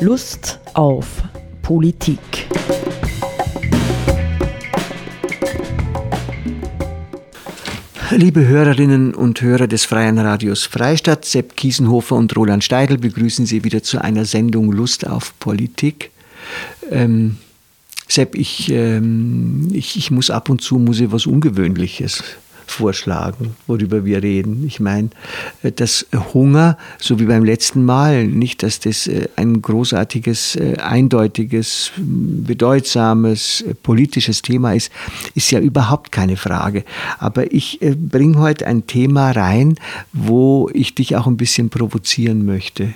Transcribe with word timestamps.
Lust 0.00 0.60
auf 0.74 1.24
Politik. 1.60 2.20
Liebe 8.12 8.46
Hörerinnen 8.46 9.12
und 9.12 9.42
Hörer 9.42 9.66
des 9.66 9.84
Freien 9.84 10.18
Radios 10.18 10.66
Freistadt, 10.66 11.24
Sepp 11.24 11.56
Kiesenhofer 11.56 12.14
und 12.14 12.36
Roland 12.36 12.62
Steidl 12.62 12.98
begrüßen 12.98 13.44
Sie 13.44 13.64
wieder 13.64 13.82
zu 13.82 14.00
einer 14.00 14.24
Sendung 14.24 14.70
Lust 14.70 15.04
auf 15.04 15.36
Politik. 15.40 16.12
Ähm, 16.92 17.38
Sepp, 18.06 18.36
ich, 18.36 18.70
ähm, 18.70 19.68
ich, 19.72 19.96
ich 19.96 20.12
muss 20.12 20.30
ab 20.30 20.48
und 20.48 20.60
zu 20.60 20.78
muss 20.78 21.00
ich 21.00 21.10
was 21.10 21.26
Ungewöhnliches 21.26 22.22
vorschlagen, 22.70 23.56
worüber 23.66 24.04
wir 24.04 24.22
reden. 24.22 24.64
Ich 24.66 24.80
meine, 24.80 25.10
äh, 25.62 25.72
dass 25.72 26.06
Hunger, 26.34 26.78
so 26.98 27.18
wie 27.18 27.24
beim 27.24 27.44
letzten 27.44 27.84
Mal, 27.84 28.26
nicht, 28.26 28.62
dass 28.62 28.80
das 28.80 29.06
äh, 29.06 29.28
ein 29.36 29.62
großartiges, 29.62 30.56
äh, 30.56 30.76
eindeutiges, 30.78 31.92
bedeutsames 31.96 33.64
politisches 33.82 34.42
Thema 34.42 34.74
ist, 34.74 34.90
ist 35.34 35.50
ja 35.50 35.60
überhaupt 35.60 36.12
keine 36.12 36.36
Frage. 36.36 36.84
Aber 37.18 37.52
ich 37.52 37.80
bringe 37.80 38.38
heute 38.38 38.66
ein 38.66 38.86
Thema 38.86 39.30
rein, 39.30 39.76
wo 40.12 40.70
ich 40.72 40.94
dich 40.94 41.16
auch 41.16 41.26
ein 41.26 41.36
bisschen 41.36 41.70
provozieren 41.70 42.44
möchte. 42.44 42.94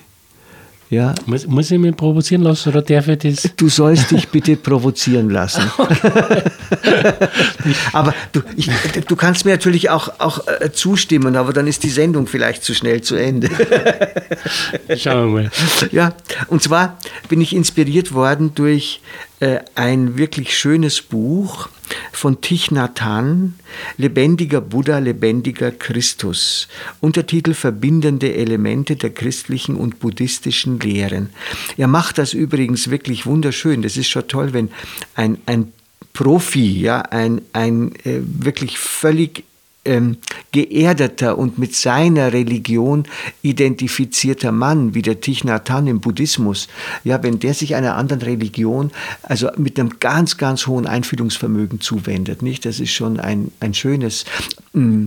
Ja. 0.93 1.15
Muss, 1.25 1.47
muss 1.47 1.71
ich 1.71 1.79
mich 1.79 1.97
provozieren 1.97 2.43
lassen 2.43 2.69
oder 2.69 2.83
darf 2.83 3.09
ich 3.09 3.17
das? 3.17 3.51
Du 3.57 3.71
sollst 3.71 4.11
dich 4.11 4.29
bitte 4.29 4.57
provozieren 4.57 5.31
lassen. 5.31 5.63
aber 7.95 8.15
du, 8.33 8.43
ich, 8.57 8.69
du 9.09 9.17
kannst 9.17 9.47
mir 9.47 9.53
natürlich 9.53 9.89
auch, 9.89 10.21
auch 10.21 10.47
äh, 10.47 10.71
zustimmen, 10.71 11.37
aber 11.37 11.55
dann 11.55 11.67
ist 11.67 11.83
die 11.83 11.89
Sendung 11.89 12.27
vielleicht 12.27 12.63
zu 12.63 12.75
schnell 12.75 13.01
zu 13.01 13.15
Ende. 13.15 13.49
Schauen 14.95 15.35
wir 15.35 15.45
mal. 15.45 15.51
Ja, 15.93 16.13
und 16.49 16.63
zwar 16.63 16.99
bin 17.31 17.41
ich 17.41 17.57
inspiriert 17.57 18.13
worden 18.13 18.55
durch 18.55 19.01
ein 19.75 20.19
wirklich 20.19 20.57
schönes 20.57 21.03
Buch 21.03 21.69
von 22.13 22.41
Thich 22.41 22.71
Nhat 22.71 23.03
Hanh, 23.03 23.55
Lebendiger 23.97 24.61
Buddha, 24.61 24.99
lebendiger 24.99 25.71
Christus. 25.71 26.69
Untertitel 27.01 27.55
Verbindende 27.55 28.35
Elemente 28.35 28.97
der 28.97 29.11
christlichen 29.11 29.77
und 29.77 29.99
buddhistischen 29.99 30.79
Lehren. 30.81 31.31
Er 31.77 31.89
macht 31.89 32.19
das 32.19 32.35
übrigens 32.35 32.91
wirklich 32.91 33.27
wunderschön. 33.27 33.83
Das 33.83 33.97
ist 33.97 34.09
schon 34.09 34.29
toll, 34.29 34.53
wenn 34.53 34.71
ein, 35.15 35.39
ein 35.47 35.73
Profi, 36.13 36.81
ja, 36.81 37.01
ein, 37.01 37.43
ein 37.53 37.95
äh, 38.05 38.21
wirklich 38.23 38.79
völlig 38.79 39.45
ähm, 39.85 40.19
geerdeter 40.53 41.39
und 41.39 41.59
mit 41.59 41.75
seiner 41.75 42.33
Religion 42.33 43.05
identifizierter 43.43 44.53
Mann, 44.53 44.95
wie 44.95 45.03
der 45.03 45.21
Thich 45.21 45.45
Nhat 45.45 45.71
Hanh 45.71 45.87
im 45.89 46.01
Buddhismus, 46.01 46.69
ja, 47.05 47.23
wenn 47.23 47.39
der 47.39 47.55
sich 47.55 47.75
einer 47.75 47.97
anderen 47.97 48.23
Religion, 48.23 48.91
also 49.23 49.49
mit 49.57 49.81
einem 49.81 49.99
ganz, 49.99 50.37
ganz 50.37 50.67
hohen 50.67 50.87
Einfühlungsvermögen 50.87 51.81
zuwendet, 51.81 52.43
nicht? 52.43 52.65
Das 52.65 52.81
ist 52.81 52.93
schon 52.93 53.19
ein, 53.19 53.51
ein 53.61 53.75
schönes, 53.75 54.25
mm, 54.73 55.07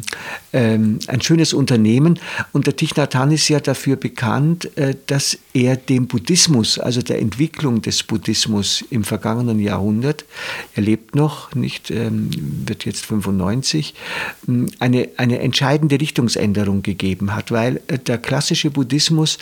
ähm, 0.52 1.00
ein 1.08 1.22
schönes 1.22 1.54
Unternehmen. 1.54 2.20
Und 2.52 2.68
der 2.68 2.76
Thich 2.76 2.96
Nhat 2.98 3.16
Hanh 3.16 3.32
ist 3.32 3.48
ja 3.48 3.60
dafür 3.60 3.96
bekannt, 3.96 4.76
äh, 4.78 4.96
dass 5.08 5.38
er 5.54 5.78
dem 5.78 6.08
Buddhismus, 6.08 6.80
also 6.80 7.02
der 7.02 7.20
Entwicklung 7.20 7.82
des 7.82 8.04
Buddhismus 8.04 8.84
im 8.90 9.04
vergangenen 9.04 9.60
Jahrhundert, 9.60 10.26
er 10.74 10.84
lebt 10.84 11.16
noch, 11.16 11.54
nicht, 11.56 11.92
ähm, 11.92 12.30
wird 12.66 12.86
jetzt 12.86 13.06
95, 13.06 13.94
eine, 14.80 15.10
eine 15.18 15.40
entscheidende 15.40 16.00
Richtungsänderung 16.00 16.82
gegeben 16.82 17.36
hat, 17.36 17.52
weil 17.52 17.82
äh, 17.88 18.00
der 18.00 18.18
klassische 18.18 18.72
Buddhismus 18.72 19.38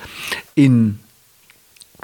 in 0.55 0.99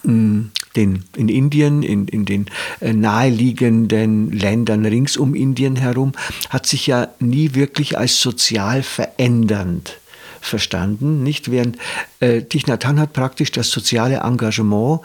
den, 0.03 1.03
in 1.16 1.30
Indien, 1.30 1.84
in, 1.84 2.08
in 2.08 2.26
den 2.26 2.45
äh, 2.80 2.94
naheliegenden 2.94 4.31
Ländern 4.31 4.86
rings 4.86 5.17
um 5.17 5.36
Indien 5.36 5.76
herum, 5.76 6.14
hat 6.49 6.66
sich 6.66 6.88
ja 6.88 7.10
nie 7.20 7.54
wirklich 7.54 7.98
als 7.98 8.21
sozial 8.21 8.83
verändernd 8.83 9.99
verstanden, 10.42 11.23
nicht? 11.23 11.52
Während 11.52 11.77
äh, 12.20 12.42
Thich 12.42 12.68
Nhat 12.68 12.86
Hanh 12.86 13.00
hat 13.00 13.14
praktisch 13.14 13.52
das 13.52 13.70
soziale 13.70 14.18
Engagement 14.18 15.02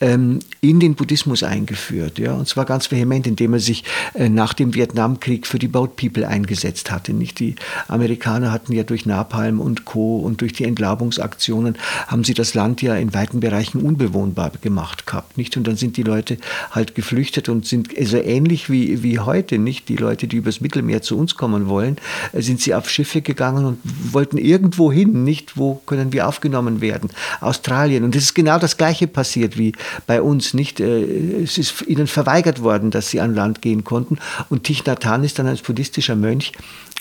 ähm, 0.00 0.40
in 0.60 0.80
den 0.80 0.94
Buddhismus 0.94 1.42
eingeführt, 1.42 2.18
ja, 2.18 2.34
und 2.34 2.46
zwar 2.46 2.64
ganz 2.64 2.90
vehement, 2.90 3.26
indem 3.26 3.54
er 3.54 3.60
sich 3.60 3.84
äh, 4.14 4.28
nach 4.28 4.52
dem 4.52 4.74
Vietnamkrieg 4.74 5.46
für 5.46 5.58
die 5.58 5.68
Boat 5.68 5.96
People 5.96 6.28
eingesetzt 6.28 6.90
hatte, 6.90 7.12
nicht? 7.12 7.38
Die 7.38 7.54
Amerikaner 7.86 8.52
hatten 8.52 8.72
ja 8.72 8.82
durch 8.82 9.06
Napalm 9.06 9.60
und 9.60 9.84
Co. 9.86 10.18
und 10.18 10.40
durch 10.40 10.52
die 10.52 10.64
Entlarvungsaktionen 10.64 11.78
haben 12.06 12.24
sie 12.24 12.34
das 12.34 12.54
Land 12.54 12.82
ja 12.82 12.96
in 12.96 13.14
weiten 13.14 13.40
Bereichen 13.40 13.80
unbewohnbar 13.80 14.52
gemacht 14.60 15.06
gehabt, 15.06 15.38
nicht? 15.38 15.56
Und 15.56 15.66
dann 15.66 15.76
sind 15.76 15.96
die 15.96 16.02
Leute 16.02 16.36
halt 16.70 16.94
geflüchtet 16.94 17.48
und 17.48 17.66
sind 17.66 17.92
so 17.92 17.98
also 17.98 18.16
ähnlich 18.18 18.68
wie, 18.68 19.02
wie 19.02 19.18
heute, 19.20 19.58
nicht? 19.58 19.88
Die 19.88 19.96
Leute, 19.96 20.28
die 20.28 20.36
übers 20.36 20.60
Mittelmeer 20.60 21.00
zu 21.00 21.16
uns 21.16 21.34
kommen 21.36 21.68
wollen, 21.68 21.96
äh, 22.32 22.42
sind 22.42 22.60
sie 22.60 22.74
auf 22.74 22.90
Schiffe 22.90 23.22
gegangen 23.22 23.64
und 23.64 23.78
wollten 24.12 24.36
irgendwo 24.36 24.92
hin, 24.92 25.24
nicht 25.24 25.56
wo 25.56 25.80
können 25.86 26.12
wir 26.12 26.28
aufgenommen 26.28 26.57
werden. 26.80 27.10
Australien. 27.40 28.04
Und 28.04 28.14
es 28.16 28.24
ist 28.24 28.34
genau 28.34 28.58
das 28.58 28.76
Gleiche 28.76 29.06
passiert 29.06 29.58
wie 29.58 29.72
bei 30.06 30.22
uns, 30.22 30.54
nicht? 30.54 30.80
Äh, 30.80 31.42
es 31.42 31.58
ist 31.58 31.82
ihnen 31.86 32.06
verweigert 32.06 32.62
worden, 32.62 32.90
dass 32.90 33.10
sie 33.10 33.20
an 33.20 33.34
Land 33.34 33.62
gehen 33.62 33.84
konnten. 33.84 34.18
Und 34.48 34.64
Thich 34.64 34.84
Nhat 34.84 35.04
Hanh 35.06 35.24
ist 35.24 35.38
dann 35.38 35.46
als 35.46 35.62
buddhistischer 35.62 36.16
Mönch 36.16 36.52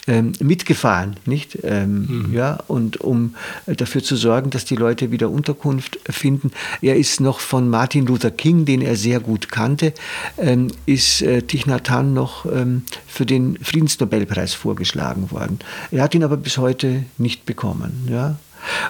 ähm, 0.08 0.32
mitgefahren, 0.40 1.18
nicht? 1.26 1.60
Ähm, 1.64 2.28
mhm. 2.28 2.34
Ja, 2.34 2.60
und 2.68 3.02
um 3.02 3.36
dafür 3.66 4.02
zu 4.02 4.16
sorgen, 4.16 4.50
dass 4.50 4.66
die 4.66 4.76
Leute 4.76 5.12
wieder 5.12 5.30
Unterkunft 5.30 6.00
finden. 6.10 6.52
Er 6.82 6.96
ist 6.96 7.20
noch 7.20 7.40
von 7.40 7.70
Martin 7.70 8.06
Luther 8.06 8.32
King, 8.32 8.66
den 8.66 8.82
er 8.82 8.96
sehr 8.96 9.20
gut 9.20 9.50
kannte, 9.50 9.94
ähm, 10.38 10.72
ist 10.86 11.22
äh, 11.22 11.42
Thich 11.42 11.66
Nhat 11.66 11.90
Hanh 11.90 12.14
noch 12.14 12.46
ähm, 12.46 12.84
für 13.06 13.26
den 13.26 13.58
Friedensnobelpreis 13.62 14.54
vorgeschlagen 14.54 15.30
worden. 15.32 15.60
Er 15.92 16.04
hat 16.04 16.16
ihn 16.16 16.24
aber 16.24 16.38
bis 16.38 16.58
heute 16.58 17.04
nicht 17.18 17.46
bekommen. 17.46 18.08
Ja? 18.10 18.38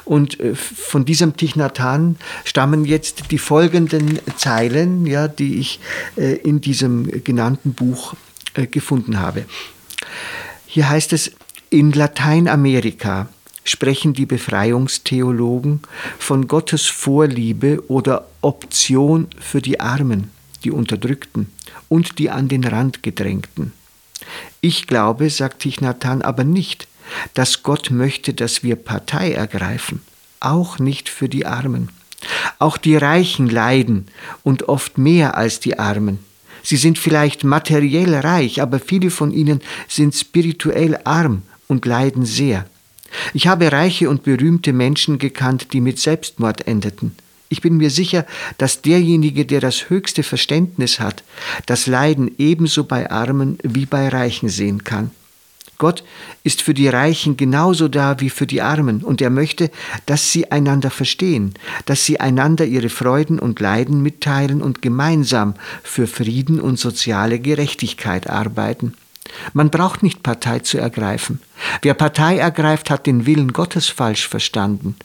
Und 0.06 0.40
äh, 0.40 0.56
von 0.56 1.06
diesem 1.06 1.34
Hanh 1.80 2.16
stammen 2.44 2.86
jetzt 2.86 3.32
die 3.32 3.38
folgenden 3.38 4.20
Zeilen, 4.36 5.06
ja, 5.06 5.28
die 5.28 5.60
ich 5.60 5.80
äh, 6.16 6.36
in 6.36 6.62
diesem 6.62 7.24
genannten 7.24 7.74
Buch 7.74 8.14
äh, 8.54 8.68
gefunden 8.68 9.20
habe. 9.20 9.46
Hier 10.66 10.90
heißt 10.90 11.14
es, 11.14 11.32
in 11.70 11.92
Lateinamerika 11.92 13.30
sprechen 13.64 14.14
die 14.14 14.26
Befreiungstheologen 14.26 15.82
von 16.18 16.48
Gottes 16.48 16.86
Vorliebe 16.86 17.84
oder 17.90 18.28
Option 18.42 19.28
für 19.40 19.62
die 19.62 19.80
Armen, 19.80 20.32
die 20.64 20.72
Unterdrückten 20.72 21.48
und 21.90 22.20
die 22.20 22.30
an 22.30 22.48
den 22.48 22.64
Rand 22.64 23.04
gedrängten. 23.04 23.74
Ich 24.62 24.88
glaube, 24.88 25.30
sagt 25.30 25.60
Tichnatan, 25.60 26.22
aber 26.22 26.44
nicht, 26.44 26.87
dass 27.34 27.64
Gott 27.64 27.92
möchte, 27.92 28.34
dass 28.34 28.64
wir 28.64 28.76
Partei 28.76 29.34
ergreifen, 29.34 30.02
auch 30.40 30.80
nicht 30.80 31.10
für 31.10 31.30
die 31.30 31.46
Armen. 31.46 31.90
Auch 32.60 32.78
die 32.78 32.96
Reichen 32.96 33.48
leiden 33.48 34.08
und 34.44 34.68
oft 34.70 34.98
mehr 34.98 35.38
als 35.38 35.60
die 35.60 35.78
Armen. 35.78 36.20
Sie 36.64 36.78
sind 36.78 36.98
vielleicht 36.98 37.44
materiell 37.44 38.14
reich, 38.16 38.62
aber 38.62 38.80
viele 38.80 39.12
von 39.12 39.32
ihnen 39.32 39.62
sind 39.88 40.16
spirituell 40.16 41.00
arm 41.04 41.44
und 41.68 41.86
leiden 41.86 42.26
sehr. 42.26 42.66
Ich 43.34 43.48
habe 43.48 43.72
reiche 43.72 44.10
und 44.10 44.24
berühmte 44.24 44.74
Menschen 44.74 45.18
gekannt, 45.20 45.74
die 45.74 45.82
mit 45.82 46.00
Selbstmord 46.00 46.68
endeten. 46.68 47.16
Ich 47.50 47.62
bin 47.62 47.78
mir 47.78 47.90
sicher, 47.90 48.26
dass 48.58 48.82
derjenige, 48.82 49.46
der 49.46 49.62
das 49.62 49.90
höchste 49.90 50.24
Verständnis 50.24 51.00
hat, 51.00 51.24
das 51.66 51.88
Leiden 51.88 52.32
ebenso 52.38 52.84
bei 52.84 53.10
Armen 53.10 53.58
wie 53.64 53.86
bei 53.86 54.10
Reichen 54.10 54.50
sehen 54.50 54.84
kann. 54.84 55.12
Gott 55.78 56.04
ist 56.44 56.64
für 56.64 56.74
die 56.74 56.88
Reichen 56.88 57.38
genauso 57.38 57.88
da 57.88 58.20
wie 58.20 58.32
für 58.32 58.48
die 58.48 58.62
Armen 58.62 59.04
und 59.04 59.22
er 59.22 59.30
möchte, 59.30 59.70
dass 60.08 60.32
sie 60.32 60.52
einander 60.52 60.90
verstehen, 60.90 61.54
dass 61.86 62.04
sie 62.04 62.20
einander 62.20 62.66
ihre 62.66 62.90
Freuden 62.90 63.38
und 63.38 63.60
Leiden 63.60 64.02
mitteilen 64.02 64.62
und 64.62 64.82
gemeinsam 64.82 65.54
für 65.84 66.08
Frieden 66.08 66.60
und 66.60 66.80
soziale 66.80 67.40
Gerechtigkeit 67.40 68.28
arbeiten. 68.28 68.94
Man 69.54 69.70
braucht 69.70 70.04
nicht 70.04 70.24
Partei 70.24 70.60
zu 70.60 70.78
ergreifen. 70.80 71.42
Wer 71.82 71.94
Partei 71.94 72.38
ergreift, 72.38 72.90
hat 72.90 73.06
den 73.06 73.26
Willen 73.26 73.54
Gottes 73.54 73.88
falsch 73.88 74.28
verstanden. 74.28 74.96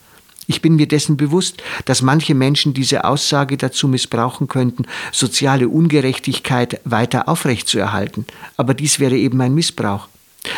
Ich 0.46 0.62
bin 0.62 0.76
mir 0.76 0.88
dessen 0.88 1.16
bewusst, 1.16 1.62
dass 1.84 2.02
manche 2.02 2.34
Menschen 2.34 2.74
diese 2.74 3.04
Aussage 3.04 3.56
dazu 3.56 3.88
missbrauchen 3.88 4.48
könnten, 4.48 4.86
soziale 5.12 5.68
Ungerechtigkeit 5.68 6.80
weiter 6.84 7.28
aufrechtzuerhalten. 7.28 8.26
Aber 8.56 8.74
dies 8.74 8.98
wäre 8.98 9.16
eben 9.16 9.40
ein 9.40 9.54
Missbrauch. 9.54 10.08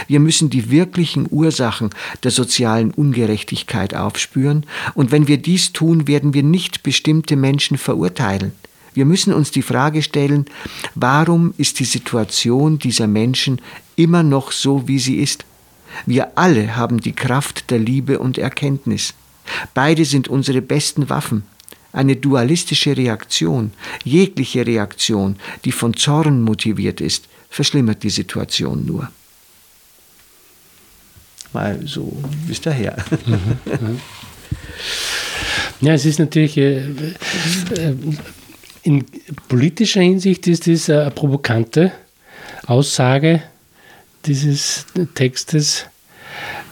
Wir 0.06 0.20
müssen 0.20 0.50
die 0.50 0.70
wirklichen 0.70 1.26
Ursachen 1.30 1.90
der 2.22 2.30
sozialen 2.30 2.90
Ungerechtigkeit 2.90 3.94
aufspüren, 3.94 4.66
und 4.94 5.12
wenn 5.12 5.28
wir 5.28 5.38
dies 5.38 5.72
tun, 5.72 6.06
werden 6.06 6.34
wir 6.34 6.42
nicht 6.42 6.82
bestimmte 6.82 7.36
Menschen 7.36 7.76
verurteilen. 7.76 8.52
Wir 8.94 9.04
müssen 9.04 9.32
uns 9.32 9.50
die 9.50 9.62
Frage 9.62 10.02
stellen, 10.02 10.46
warum 10.94 11.52
ist 11.58 11.80
die 11.80 11.84
Situation 11.84 12.78
dieser 12.78 13.08
Menschen 13.08 13.60
immer 13.96 14.22
noch 14.22 14.52
so, 14.52 14.86
wie 14.88 14.98
sie 14.98 15.16
ist? 15.16 15.44
Wir 16.06 16.38
alle 16.38 16.76
haben 16.76 17.00
die 17.00 17.12
Kraft 17.12 17.70
der 17.70 17.78
Liebe 17.78 18.18
und 18.18 18.38
Erkenntnis. 18.38 19.14
Beide 19.74 20.04
sind 20.04 20.28
unsere 20.28 20.62
besten 20.62 21.10
Waffen. 21.10 21.44
eine 21.94 22.16
dualistische 22.16 22.96
Reaktion, 22.96 23.72
jegliche 24.02 24.66
Reaktion, 24.66 25.36
die 25.64 25.72
von 25.72 25.94
Zorn 25.94 26.42
motiviert 26.42 27.00
ist, 27.00 27.28
verschlimmert 27.48 28.02
die 28.02 28.10
Situation 28.10 28.84
nur. 28.84 29.08
Mal 31.54 31.78
so 31.84 32.12
bis 32.46 32.60
daher. 32.60 32.96
Mhm, 33.26 33.36
mhm. 33.66 34.00
Ja, 35.80 35.94
es 35.94 36.04
ist 36.04 36.18
natürlich 36.18 36.56
äh, 36.56 36.78
äh, 36.78 37.94
in 38.82 39.04
politischer 39.48 40.00
Hinsicht 40.00 40.46
ist 40.46 40.66
das 40.66 40.90
eine 40.90 41.10
provokante 41.10 41.92
Aussage 42.66 43.42
dieses 44.26 44.86
Textes, 45.14 45.86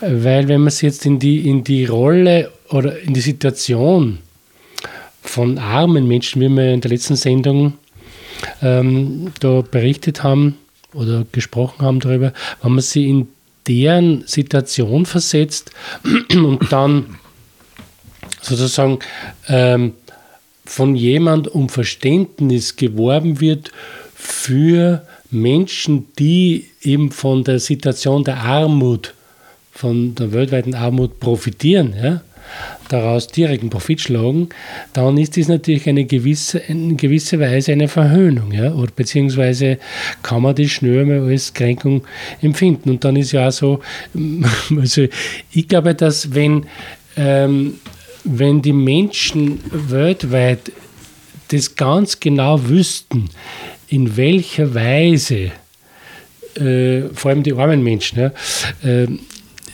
weil 0.00 0.49
wenn 0.49 0.62
man 0.62 0.70
sich 0.70 0.82
jetzt 0.82 1.06
in 1.06 1.19
die, 1.19 1.49
in 1.49 1.64
die 1.64 1.85
Rolle 1.85 2.50
oder 2.70 2.99
in 3.00 3.14
die 3.14 3.20
Situation 3.20 4.19
von 5.23 5.58
armen 5.58 6.08
Menschen, 6.08 6.43
wie 6.43 6.49
wir 6.49 6.73
in 6.73 6.81
der 6.81 6.90
letzten 6.90 7.17
Sendung 7.17 7.75
ähm, 8.61 9.32
da 9.40 9.62
berichtet 9.62 10.23
haben 10.23 10.56
oder 10.93 11.25
gesprochen 11.32 11.85
haben 11.85 12.00
darüber, 12.00 12.32
wenn 12.62 12.73
man 12.73 12.82
sie 12.82 13.08
in 13.08 13.28
deren 13.67 14.25
Situation 14.26 15.06
versetzt 15.06 15.70
und 16.35 16.73
dann 16.73 17.19
sozusagen 18.41 18.99
ähm, 19.49 19.94
von 20.64 20.94
jemand 20.97 21.49
um 21.49 21.69
Verständnis 21.69 22.76
geworben 22.76 23.41
wird 23.41 23.73
für 24.14 25.06
Menschen, 25.31 26.09
die 26.19 26.70
eben 26.82 27.11
von 27.11 27.44
der 27.44 27.59
Situation 27.59 28.25
der 28.25 28.38
Armut, 28.38 29.14
von 29.73 30.14
der 30.14 30.32
weltweiten 30.32 30.75
Armut 30.75 31.19
profitieren, 31.20 31.94
ja, 32.00 32.23
daraus 32.93 33.29
direkten 33.29 33.71
Profit 33.71 34.00
schlagen, 34.00 34.49
dann 34.93 35.19
ist 35.19 35.37
das 35.37 35.49
natürlich 35.49 35.89
eine 35.89 36.05
gewisse, 36.05 36.59
in 36.59 36.97
gewisser 36.97 37.41
Weise 37.41 37.73
eine 37.73 37.89
Verhöhnung, 37.89 38.53
ja, 38.53 38.73
oder 38.73 38.93
beziehungsweise 38.94 39.79
kann 40.23 40.43
man 40.43 40.55
das 40.55 40.71
schnell 40.71 41.05
mal 41.05 41.29
als 41.29 41.55
Kränkung 41.55 42.03
empfinden. 42.41 42.91
Und 42.91 43.05
dann 43.05 43.17
ist 43.17 43.33
ja 43.33 43.49
auch 43.49 43.53
so, 43.53 43.81
also 44.77 45.06
ich 45.53 45.69
glaube, 45.69 45.94
dass 45.94 46.35
wenn 46.35 46.67
ähm, 47.17 47.75
wenn 48.25 48.62
die 48.62 48.73
Menschen 48.73 49.61
weltweit 49.71 50.73
das 51.49 51.75
ganz 51.75 52.19
genau 52.19 52.69
wüssten, 52.69 53.29
in 53.88 54.17
welcher 54.17 54.75
Weise, 54.75 55.53
äh, 56.55 57.03
vor 57.12 57.31
allem 57.31 57.43
die 57.43 57.53
armen 57.53 57.83
Menschen, 57.83 58.21
ja, 58.21 58.33
äh, 58.83 59.05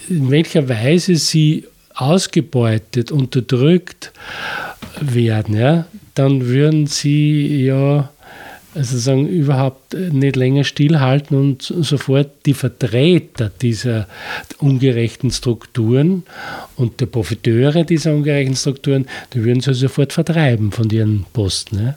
in 0.09 0.31
welcher 0.31 0.69
Weise 0.69 1.17
sie 1.17 1.65
ausgebeutet, 2.01 3.11
unterdrückt 3.13 4.13
werden, 5.01 5.57
ja, 5.57 5.87
dann 6.15 6.47
würden 6.47 6.87
sie 6.87 7.65
ja 7.65 8.11
also 8.75 8.99
sagen, 8.99 9.27
überhaupt 9.27 9.95
nicht 9.95 10.37
länger 10.37 10.63
stillhalten 10.63 11.37
und 11.37 11.63
sofort 11.63 12.47
die 12.47 12.55
Vertreter 12.55 13.51
dieser 13.51 14.07
ungerechten 14.59 15.31
Strukturen 15.31 16.23
und 16.77 17.01
der 17.01 17.07
Profiteure 17.07 17.85
dieser 17.85 18.15
ungerechten 18.15 18.55
Strukturen, 18.55 19.07
die 19.33 19.43
würden 19.43 19.61
sie 19.61 19.75
sofort 19.75 20.13
vertreiben 20.13 20.71
von 20.71 20.91
ihren 20.91 21.27
Posten. 21.33 21.87
Ja. 21.87 21.95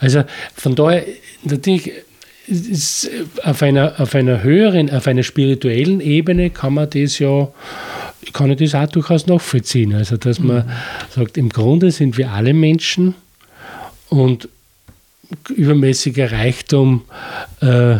Also 0.00 0.24
von 0.54 0.74
daher, 0.74 1.04
natürlich 1.44 1.92
ist 2.50 3.10
auf 3.44 3.62
einer, 3.62 4.00
auf 4.00 4.14
einer 4.14 4.42
höheren, 4.42 4.90
auf 4.90 5.06
einer 5.06 5.22
spirituellen 5.22 6.00
Ebene 6.00 6.50
kann 6.50 6.74
man 6.74 6.90
das 6.90 7.18
ja 7.18 7.48
kann 8.32 8.50
ich 8.50 8.58
das 8.58 8.74
auch 8.74 8.90
durchaus 8.90 9.26
nachvollziehen. 9.26 9.94
Also, 9.94 10.16
dass 10.16 10.38
man 10.40 10.66
mhm. 10.66 10.70
sagt, 11.10 11.38
im 11.38 11.48
Grunde 11.48 11.90
sind 11.90 12.18
wir 12.18 12.30
alle 12.30 12.52
Menschen 12.52 13.14
und 14.08 14.48
übermäßiger 15.48 16.32
Reichtum 16.32 17.02
äh, 17.60 17.98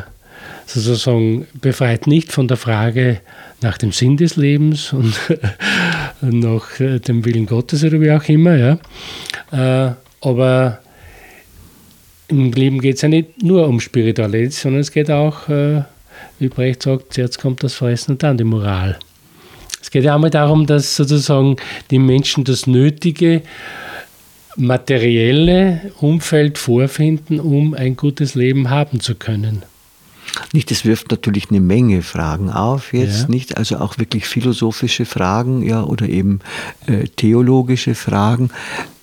sozusagen 0.67 1.46
befreit 1.61 2.06
nicht 2.06 2.32
von 2.32 2.49
der 2.49 2.56
Frage 2.56 3.20
nach 3.61 3.79
dem 3.79 3.93
Sinn 3.93 4.17
des 4.17 4.37
Lebens 4.37 4.93
und 4.93 5.14
nach 6.20 6.81
äh, 6.81 6.99
dem 6.99 7.25
Willen 7.25 7.46
Gottes 7.46 7.85
oder 7.85 8.00
wie 8.00 8.11
auch 8.11 8.25
immer. 8.29 8.56
Ja. 8.56 8.79
Äh, 9.53 9.94
aber 10.20 10.81
im 12.31 12.53
Leben 12.53 12.81
geht 12.81 12.97
es 12.97 13.03
ja 13.03 13.09
nicht 13.09 13.43
nur 13.43 13.67
um 13.67 13.81
Spiritualität, 13.81 14.53
sondern 14.53 14.81
es 14.81 14.91
geht 14.91 15.11
auch, 15.11 15.49
äh, 15.49 15.82
wie 16.38 16.49
Brecht 16.49 16.82
sagt, 16.82 17.12
zuerst 17.15 17.38
kommt 17.38 17.62
das 17.62 17.75
Fressen 17.75 18.12
und 18.12 18.23
dann 18.23 18.38
die 18.38 18.44
Moral. 18.44 18.99
Es 19.82 19.91
geht 19.91 20.05
ja 20.05 20.15
einmal 20.15 20.31
darum, 20.31 20.67
dass 20.67 20.97
sozusagen 20.97 21.56
die 21.91 21.99
Menschen 21.99 22.44
das 22.44 22.67
Nötige 22.67 23.43
materielle 24.56 25.93
Umfeld 26.00 26.59
vorfinden, 26.59 27.41
um 27.41 27.75
ein 27.75 27.97
gutes 27.97 28.35
Leben 28.35 28.71
haben 28.71 29.00
zu 29.00 29.15
können. 29.15 29.62
Nicht, 30.53 30.71
das 30.71 30.85
wirft 30.85 31.11
natürlich 31.11 31.50
eine 31.50 31.61
Menge 31.61 32.03
Fragen 32.03 32.50
auf 32.50 32.93
jetzt, 32.93 33.23
ja. 33.23 33.29
nicht? 33.29 33.56
Also 33.56 33.79
auch 33.79 33.99
wirklich 33.99 34.27
philosophische 34.27 35.05
Fragen, 35.05 35.62
ja, 35.62 35.82
oder 35.82 36.09
eben 36.09 36.41
äh, 36.87 37.05
theologische 37.09 37.94
Fragen. 37.94 38.50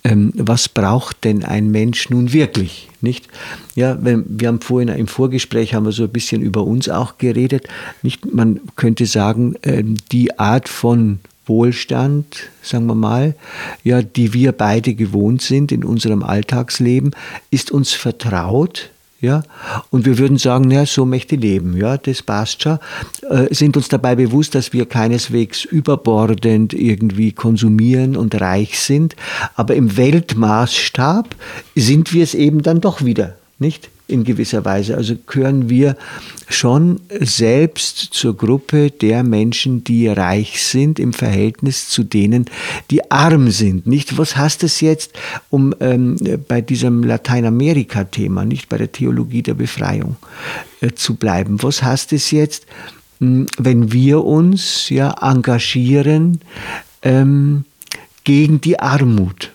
Ähm, 0.04 0.32
was 0.36 0.70
braucht 0.70 1.24
denn 1.24 1.44
ein 1.44 1.72
Mensch 1.72 2.10
nun 2.10 2.34
wirklich, 2.34 2.90
nicht? 3.02 3.28
Ja, 3.76 3.98
wenn, 4.02 4.26
wir 4.28 4.48
haben 4.48 4.62
vorhin 4.62 4.90
im 4.90 5.08
Vorgespräch 5.08 5.74
haben 5.74 5.86
wir 5.86 5.92
so 5.92 6.04
ein 6.04 6.10
bisschen 6.10 6.42
über 6.42 6.64
uns 6.64 6.90
auch 6.90 7.18
geredet, 7.18 7.68
nicht? 8.04 8.34
Man 8.34 8.62
könnte 8.76 9.06
sagen, 9.06 9.56
äh, 9.64 9.84
die 10.12 10.40
Art 10.40 10.70
von 10.70 11.20
Wohlstand, 11.48 12.50
sagen 12.62 12.86
wir 12.88 12.96
mal, 12.96 13.36
ja, 13.84 14.02
die 14.02 14.34
wir 14.34 14.52
beide 14.52 14.94
gewohnt 14.94 15.42
sind 15.42 15.72
in 15.72 15.84
unserem 15.84 16.24
Alltagsleben, 16.24 17.12
ist 17.52 17.72
uns 17.72 17.94
vertraut. 17.94 18.90
Ja, 19.20 19.42
und 19.90 20.06
wir 20.06 20.20
würden 20.20 20.38
sagen, 20.38 20.70
ja, 20.70 20.86
so 20.86 21.04
möchte 21.04 21.36
ich 21.36 21.42
leben, 21.42 21.76
ja, 21.76 21.98
das 21.98 22.22
passt 22.22 22.62
schon. 22.62 22.78
Äh, 23.28 23.52
sind 23.52 23.76
uns 23.76 23.88
dabei 23.88 24.16
bewusst, 24.16 24.54
dass 24.54 24.74
wir 24.74 24.86
keineswegs 24.86 25.66
überbordend 25.66 26.74
irgendwie 26.74 27.32
konsumieren 27.32 28.16
und 28.16 28.40
reich 28.40 28.80
sind, 28.80 29.16
aber 29.56 29.74
im 29.74 29.98
Weltmaßstab 29.98 31.36
sind 31.74 32.14
wir 32.14 32.24
es 32.24 32.36
eben 32.36 32.62
dann 32.62 32.80
doch 32.80 33.04
wieder, 33.04 33.38
nicht? 33.58 33.90
In 34.08 34.24
gewisser 34.24 34.64
Weise. 34.66 34.96
Also 34.96 35.16
gehören 35.28 35.70
wir 35.70 35.98
schon 36.50 37.02
selbst 37.20 37.98
zur 37.98 38.38
Gruppe 38.38 38.90
der 38.90 39.24
Menschen, 39.24 39.84
die 39.84 40.08
reich 40.08 40.64
sind 40.64 41.00
im 41.00 41.14
Verhältnis 41.14 41.90
zu 41.90 42.04
denen, 42.04 42.46
die 42.90 43.12
arm 43.12 43.52
sind. 43.52 43.86
Nicht, 43.86 44.18
was 44.18 44.38
heißt 44.38 44.64
es 44.64 44.82
jetzt, 44.82 45.14
um 45.50 45.76
ähm, 45.80 46.18
bei 46.48 46.62
diesem 46.62 47.04
Lateinamerika-Thema, 47.04 48.46
nicht 48.46 48.70
bei 48.70 48.78
der 48.78 48.92
Theologie 48.92 49.42
der 49.42 49.56
Befreiung 49.56 50.16
äh, 50.82 50.94
zu 50.94 51.16
bleiben? 51.16 51.62
Was 51.62 51.84
heißt 51.84 52.14
es 52.14 52.32
jetzt, 52.32 52.66
hm, 53.20 53.48
wenn 53.58 53.92
wir 53.92 54.24
uns 54.24 54.90
ja 54.90 55.16
engagieren 55.22 56.40
ähm, 57.02 57.66
gegen 58.24 58.62
die 58.62 58.80
Armut? 58.80 59.52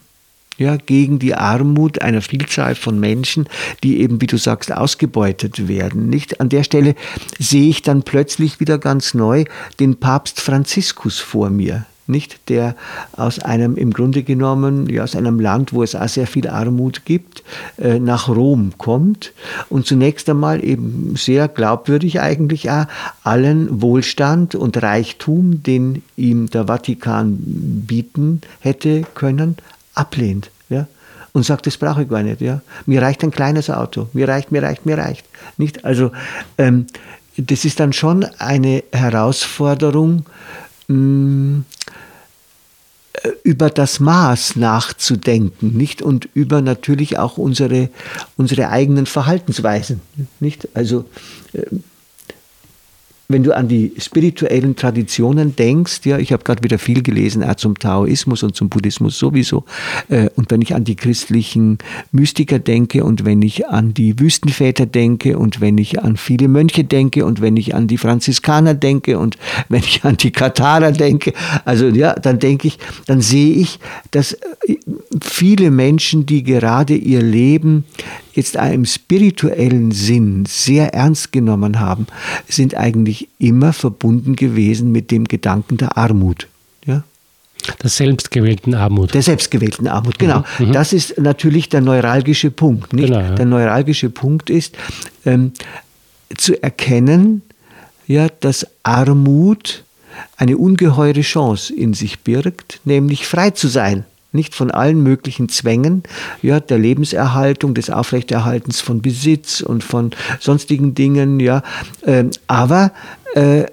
Ja, 0.59 0.77
gegen 0.77 1.19
die 1.19 1.35
Armut 1.35 2.03
einer 2.03 2.23
Vielzahl 2.23 2.75
von 2.75 2.99
Menschen, 2.99 3.49
die 3.83 4.01
eben, 4.01 4.21
wie 4.21 4.27
du 4.27 4.37
sagst, 4.37 4.73
ausgebeutet 4.73 5.69
werden. 5.69 6.09
Nicht? 6.09 6.41
An 6.41 6.49
der 6.49 6.65
Stelle 6.65 6.95
sehe 7.39 7.69
ich 7.69 7.83
dann 7.83 8.03
plötzlich 8.03 8.61
wieder 8.61 8.79
ganz 8.79 9.15
neu 9.15 9.45
den 9.81 9.97
Papst 9.97 10.41
Franziskus 10.41 11.19
vor 11.19 11.51
mir. 11.51 11.87
Nicht 12.09 12.49
der 12.49 12.75
aus 13.13 13.39
einem 13.39 13.77
im 13.77 13.93
Grunde 13.93 14.25
genommen, 14.25 14.89
ja, 14.91 15.05
aus 15.05 15.15
einem 15.15 15.39
Land, 15.39 15.73
wo 15.73 15.85
es 15.85 15.95
auch 15.95 16.09
sehr 16.09 16.27
viel 16.27 16.49
Armut 16.49 17.05
gibt, 17.05 17.45
äh, 17.79 18.01
nach 18.01 18.29
Rom 18.29 18.73
kommt 18.77 19.33
und 19.69 19.87
zunächst 19.87 20.29
einmal 20.29 20.65
eben 20.65 21.15
sehr 21.17 21.47
glaubwürdig 21.47 22.21
eigentlich 22.21 22.71
auch 22.71 22.87
allen 23.23 23.81
Wohlstand 23.81 24.57
und 24.57 24.83
Reichtum, 24.83 25.63
den 25.63 26.03
ihm 26.17 26.51
der 26.51 26.67
Vatikan 26.67 27.39
bieten 27.87 28.41
hätte 28.59 29.05
können, 29.15 29.57
ablehnt 29.95 30.51
ja, 30.69 30.87
und 31.33 31.45
sagt, 31.45 31.67
das 31.67 31.77
brauche 31.77 32.03
ich 32.03 32.09
gar 32.09 32.23
nicht. 32.23 32.41
Ja. 32.41 32.61
Mir 32.87 33.03
reicht 33.03 33.23
ein 33.23 33.31
kleines 33.31 33.71
Auto, 33.71 34.09
mir 34.13 34.29
reicht, 34.29 34.53
mir 34.53 34.63
reicht, 34.63 34.87
mir 34.87 34.99
reicht. 34.99 35.27
Nicht? 35.57 35.85
Also 35.85 36.13
ähm, 36.59 36.87
das 37.37 37.65
ist 37.65 37.81
dann 37.81 37.93
schon 37.93 38.25
eine 38.39 38.85
Herausforderung, 38.93 40.27
mh, 40.89 40.97
mm, 40.97 41.65
äh, 43.13 43.31
über 43.43 43.71
das 43.71 44.01
Maß 44.01 44.57
nachzudenken, 44.57 45.77
nicht? 45.77 46.03
Und 46.03 46.29
über 46.35 46.61
natürlich 46.61 47.19
auch 47.19 47.39
unsere, 47.39 47.91
unsere 48.37 48.69
eigenen 48.69 49.07
Verhaltensweisen, 49.07 50.01
nicht? 50.41 50.69
Also, 50.75 51.05
äh, 51.53 51.63
wenn 53.29 53.43
du 53.43 53.57
an 53.57 53.69
die 53.69 53.93
spirituellen 53.99 54.77
Traditionen 54.77 55.57
denkst, 55.57 56.01
ja, 56.05 56.19
ich 56.19 56.33
habe 56.33 56.45
gerade 56.45 56.63
wieder 56.63 56.79
viel 56.79 57.03
gelesen, 57.03 57.43
auch 57.43 57.55
zum 57.55 57.79
Taoismus 57.79 58.43
und 58.43 58.55
zum 58.55 58.69
Buddhismus 58.69 59.19
sowieso, 59.19 59.65
äh, 60.09 60.29
und 60.37 60.51
wenn 60.51 60.61
ich 60.63 60.75
an 60.75 60.85
die 60.85 60.97
christlichen 60.97 61.79
Mystiker 62.11 62.59
denke 62.59 63.05
und 63.05 63.25
wenn 63.25 63.43
ich 63.43 63.69
an 63.69 63.95
die 63.95 64.19
Wüstenväter 64.19 64.87
denke 64.87 65.39
und 65.39 65.61
wenn 65.61 65.79
ich 65.79 66.03
an 66.03 66.17
viele 66.17 66.49
Mönche 66.49 66.85
denke 66.85 67.25
und 67.25 67.41
wenn 67.41 67.57
ich 67.57 67.75
an 67.75 67.87
die 67.87 67.99
Franziskaner 67.99 68.75
denke 68.75 69.19
und 69.19 69.39
wenn 69.69 69.81
ich 69.81 70.05
an 70.05 70.17
die 70.17 70.31
Katharer 70.31 70.93
denke, 70.93 71.33
also 71.65 71.87
ja, 71.89 72.15
dann 72.15 72.39
denke 72.39 72.69
ich, 72.69 72.79
dann 73.07 73.21
sehe 73.21 73.55
ich, 73.55 73.79
dass 74.11 74.33
äh, 74.33 74.77
viele 75.23 75.71
Menschen, 75.71 76.27
die 76.27 76.43
gerade 76.43 76.95
ihr 76.95 77.23
Leben 77.23 77.85
jetzt 78.33 78.57
im 78.57 78.85
spirituellen 78.85 79.93
Sinn 79.93 80.45
sehr 80.47 80.95
ernst 80.95 81.33
genommen 81.33 81.81
haben, 81.81 82.07
sind 82.49 82.77
eigentlich 82.77 83.29
immer 83.39 83.73
verbunden 83.73 84.37
gewesen 84.37 84.93
mit 84.93 85.11
dem 85.11 85.25
Gedanken 85.25 85.77
der 85.77 85.97
Armut. 85.97 86.49
Ja? 86.87 87.05
Der 87.83 87.91
selbstgewählten 87.91 88.75
Armut. 88.75 89.15
Der 89.15 89.23
selbstgewählten 89.23 89.87
Armut, 89.87 90.19
genau. 90.19 90.45
Mhm, 90.59 90.69
mhm. 90.69 90.73
das 90.73 90.93
ist 90.93 91.19
natürlich 91.19 91.69
der 91.69 91.81
neuralgische 91.81 92.51
Punkt. 92.51 92.93
Nicht? 92.93 93.09
Genau, 93.09 93.21
ja. 93.21 93.35
Der 93.35 93.47
neuralgische 93.47 94.11
Punkt 94.11 94.51
ist, 94.51 94.77
ähm, 95.25 95.53
zu 96.37 96.61
erkennen, 96.63 97.43
ja, 98.07 98.29
dass 98.41 98.67
Armut 98.83 99.85
eine 100.37 100.57
ungeheure 100.57 101.21
Chance 101.21 101.75
in 101.75 101.95
sich 101.95 102.21
birgt, 102.21 102.81
nämlich 102.85 103.27
frei 103.27 103.51
zu 103.51 103.69
sein 103.69 104.05
nicht 104.33 104.55
von 104.55 104.71
allen 104.71 105.03
möglichen 105.03 105.49
Zwängen, 105.49 106.03
ja, 106.43 106.61
der 106.61 106.79
Lebenserhaltung, 106.79 107.75
des 107.75 107.91
Aufrechterhaltens 107.91 108.81
von 108.81 109.03
Besitz 109.03 109.61
und 109.61 109.85
von 109.85 110.11
sonstigen 110.41 110.95
Dingen, 110.95 111.41
ja, 111.41 111.63
ähm, 112.07 112.31
aber 112.47 112.93
äh, 113.35 113.65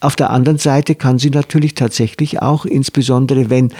auf 0.00 0.16
der 0.16 0.30
anderen 0.30 0.58
Seite 0.58 0.94
kann 0.94 1.18
sie 1.18 1.30
natürlich 1.30 1.74
tatsächlich 1.74 2.40
auch, 2.42 2.64
insbesondere 2.64 3.50
wenn 3.50 3.72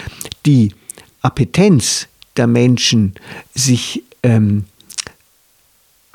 die 0.45 0.75
Appetenz 1.23 2.09
der 2.37 2.47
Menschen 2.47 3.15
sich 3.55 4.03
ähm, 4.23 4.65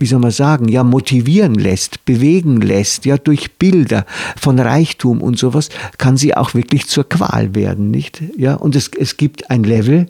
wie 0.01 0.05
soll 0.05 0.19
man 0.19 0.31
sagen, 0.31 0.67
ja, 0.67 0.83
motivieren 0.83 1.55
lässt, 1.55 2.03
bewegen 2.05 2.59
lässt, 2.59 3.05
ja, 3.05 3.17
durch 3.17 3.53
Bilder 3.53 4.05
von 4.37 4.59
Reichtum 4.59 5.21
und 5.21 5.37
sowas, 5.37 5.69
kann 5.97 6.17
sie 6.17 6.35
auch 6.35 6.53
wirklich 6.53 6.87
zur 6.87 7.07
Qual 7.07 7.55
werden, 7.55 7.91
nicht? 7.91 8.21
Ja, 8.37 8.55
und 8.55 8.75
es, 8.75 8.89
es 8.97 9.17
gibt 9.17 9.49
ein 9.49 9.63
Level, 9.63 10.07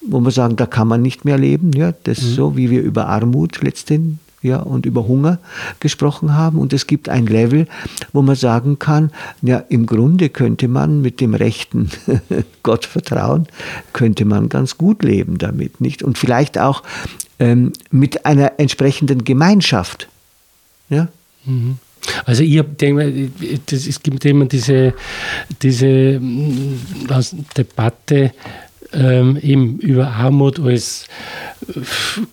wo 0.00 0.20
man 0.20 0.32
sagen, 0.32 0.56
da 0.56 0.66
kann 0.66 0.88
man 0.88 1.02
nicht 1.02 1.24
mehr 1.24 1.38
leben, 1.38 1.72
ja, 1.72 1.92
das 2.04 2.18
ist 2.18 2.30
mhm. 2.30 2.34
so, 2.34 2.56
wie 2.56 2.70
wir 2.70 2.82
über 2.82 3.08
Armut 3.08 3.62
letztendlich 3.62 4.18
ja, 4.46 4.58
und 4.58 4.86
über 4.86 5.06
Hunger 5.08 5.38
gesprochen 5.80 6.34
haben. 6.34 6.58
Und 6.58 6.72
es 6.72 6.86
gibt 6.86 7.08
ein 7.08 7.26
Level, 7.26 7.66
wo 8.12 8.22
man 8.22 8.36
sagen 8.36 8.78
kann, 8.78 9.10
ja, 9.42 9.58
im 9.68 9.86
Grunde 9.86 10.28
könnte 10.28 10.68
man 10.68 11.02
mit 11.02 11.20
dem 11.20 11.34
rechten 11.34 11.90
Gottvertrauen, 12.62 13.48
könnte 13.92 14.24
man 14.24 14.48
ganz 14.48 14.78
gut 14.78 15.02
leben 15.02 15.38
damit, 15.38 15.80
nicht? 15.80 16.02
Und 16.02 16.16
vielleicht 16.16 16.58
auch 16.58 16.82
ähm, 17.38 17.72
mit 17.90 18.24
einer 18.26 18.52
entsprechenden 18.58 19.24
Gemeinschaft. 19.24 20.08
Ja? 20.88 21.08
Mhm. 21.44 21.78
Also 22.24 22.42
ich 22.42 22.62
denke, 22.80 23.30
es 23.70 24.02
gibt 24.02 24.24
immer 24.24 24.44
diese, 24.44 24.94
diese 25.62 26.20
mm, 26.20 26.78
Debatte 27.56 28.32
ähm, 28.92 29.38
eben 29.42 29.78
über 29.78 30.08
Armut 30.08 30.60
als 30.60 31.06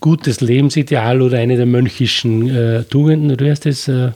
gutes 0.00 0.40
Lebensideal 0.40 1.22
oder 1.22 1.38
eine 1.38 1.56
der 1.56 1.66
mönchischen 1.66 2.48
äh, 2.48 2.84
Tugenden. 2.84 3.36
Du 3.36 3.50
hast 3.50 3.66
das? 3.66 3.88
Äh, 3.88 4.12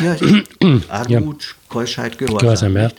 ja, 0.00 0.16
Armut, 0.88 1.08
ja. 1.08 1.20
Keuschheit, 1.68 2.18
Gehorsam. 2.18 2.38
Gehorsam 2.38 2.76
ja. 2.76 2.90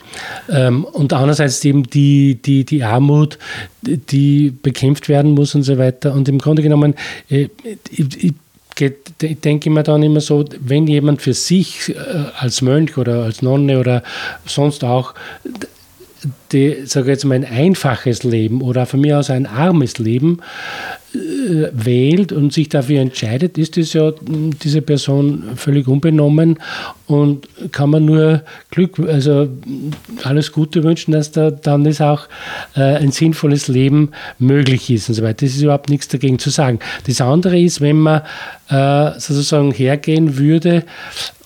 Ähm, 0.48 0.84
und 0.84 1.12
andererseits 1.12 1.64
eben 1.64 1.84
die, 1.84 2.36
die, 2.36 2.64
die 2.64 2.84
Armut, 2.84 3.38
die 3.82 4.50
bekämpft 4.50 5.08
werden 5.08 5.32
muss 5.32 5.54
und 5.54 5.62
so 5.62 5.78
weiter. 5.78 6.12
Und 6.14 6.28
im 6.28 6.38
Grunde 6.38 6.62
genommen, 6.62 6.94
äh, 7.28 7.48
ich, 7.90 8.24
ich, 8.24 8.34
ich 9.22 9.40
denke 9.40 9.70
mir 9.70 9.82
dann 9.82 10.02
immer 10.02 10.20
so, 10.20 10.44
wenn 10.60 10.86
jemand 10.86 11.22
für 11.22 11.34
sich 11.34 11.88
äh, 11.88 11.94
als 12.36 12.62
Mönch 12.62 12.96
oder 12.96 13.24
als 13.24 13.42
Nonne 13.42 13.80
oder 13.80 14.02
sonst 14.46 14.84
auch 14.84 15.14
die, 16.52 16.86
sage 16.86 17.10
jetzt 17.10 17.24
mal, 17.24 17.34
ein 17.34 17.44
einfaches 17.44 18.22
Leben 18.22 18.62
oder 18.62 18.86
von 18.86 19.00
mir 19.00 19.18
aus 19.18 19.30
ein 19.30 19.46
armes 19.46 19.98
Leben 19.98 20.40
äh, 21.14 21.68
wählt 21.72 22.32
und 22.32 22.52
sich 22.52 22.68
dafür 22.68 23.00
entscheidet, 23.00 23.56
ist 23.56 23.78
es 23.78 23.92
ja 23.92 24.12
diese 24.62 24.82
Person 24.82 25.44
völlig 25.56 25.88
unbenommen 25.88 26.58
und 27.06 27.48
kann 27.72 27.90
man 27.90 28.04
nur 28.04 28.42
Glück, 28.70 28.98
also 28.98 29.48
alles 30.22 30.52
Gute 30.52 30.84
wünschen, 30.84 31.12
dass 31.12 31.32
da 31.32 31.50
dann 31.50 31.86
ist 31.86 32.02
auch 32.02 32.28
äh, 32.76 32.80
ein 32.80 33.12
sinnvolles 33.12 33.68
Leben 33.68 34.10
möglich 34.38 34.90
ist 34.90 35.08
und 35.08 35.14
so 35.14 35.22
weiter. 35.22 35.46
Das 35.46 35.54
ist 35.54 35.62
überhaupt 35.62 35.88
nichts 35.88 36.08
dagegen 36.08 36.38
zu 36.38 36.50
sagen. 36.50 36.78
Das 37.06 37.20
andere 37.20 37.58
ist, 37.58 37.80
wenn 37.80 37.98
man 37.98 38.22
äh, 38.68 39.12
sozusagen 39.18 39.72
hergehen 39.72 40.36
würde 40.36 40.84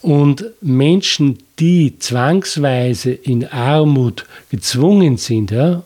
und 0.02 0.44
Menschen, 0.60 1.38
die 1.60 1.96
zwangsweise 1.98 3.12
in 3.12 3.46
Armut 3.46 4.26
gezwungen 4.50 5.16
sind, 5.16 5.52
ja, 5.52 5.84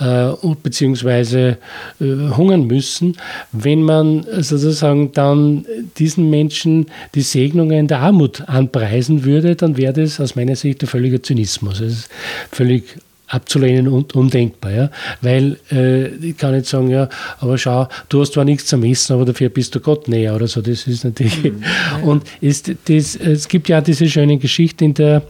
äh, 0.00 0.32
beziehungsweise 0.62 1.58
äh, 2.00 2.04
hungern 2.04 2.66
müssen, 2.66 3.16
wenn 3.52 3.82
man 3.82 4.26
sozusagen 4.40 5.12
dann 5.12 5.64
diesen 5.96 6.28
Menschen 6.28 6.86
die 7.14 7.22
Segnungen 7.22 7.86
der 7.86 8.00
Armut 8.00 8.48
anpreisen 8.48 9.24
würde, 9.24 9.54
dann 9.54 9.76
wäre 9.76 9.92
das 9.92 10.18
aus 10.18 10.34
meiner 10.34 10.56
Sicht 10.56 10.82
ein 10.82 10.88
völliger 10.88 11.22
Zynismus. 11.22 11.78
Das 11.78 11.92
ist 11.92 12.08
völlig 12.50 12.98
abzulehnen 13.32 13.88
und 13.88 14.14
undenkbar. 14.14 14.72
Ja? 14.72 14.90
Weil 15.22 15.58
äh, 15.70 16.08
ich 16.08 16.36
kann 16.36 16.54
nicht 16.54 16.66
sagen, 16.66 16.90
ja, 16.90 17.08
aber 17.40 17.56
schau, 17.56 17.88
du 18.08 18.20
hast 18.20 18.34
zwar 18.34 18.44
nichts 18.44 18.66
zum 18.66 18.84
Essen, 18.84 19.14
aber 19.14 19.24
dafür 19.24 19.48
bist 19.48 19.74
du 19.74 19.80
Gott 19.80 20.06
näher 20.06 20.36
oder 20.36 20.46
so. 20.46 20.60
Das 20.60 20.86
ist 20.86 21.04
natürlich. 21.04 21.42
Mhm. 21.42 21.62
Und 22.02 22.24
ist, 22.40 22.70
das, 22.84 23.16
es 23.16 23.48
gibt 23.48 23.68
ja 23.68 23.80
diese 23.80 24.08
schöne 24.08 24.36
Geschichte 24.38 24.84
in 24.84 24.94
der, 24.94 25.22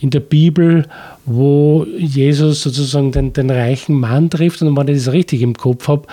in 0.00 0.10
der 0.10 0.20
Bibel, 0.20 0.86
wo 1.24 1.86
Jesus 1.96 2.62
sozusagen 2.62 3.12
den, 3.12 3.32
den 3.32 3.50
reichen 3.50 3.98
Mann 3.98 4.28
trifft. 4.28 4.60
Und 4.60 4.76
wenn 4.76 4.88
ich 4.88 5.04
das 5.04 5.12
richtig 5.12 5.40
im 5.40 5.54
Kopf 5.54 5.88
habe, 5.88 6.06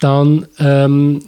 dann 0.00 0.46
ähm, 0.58 1.20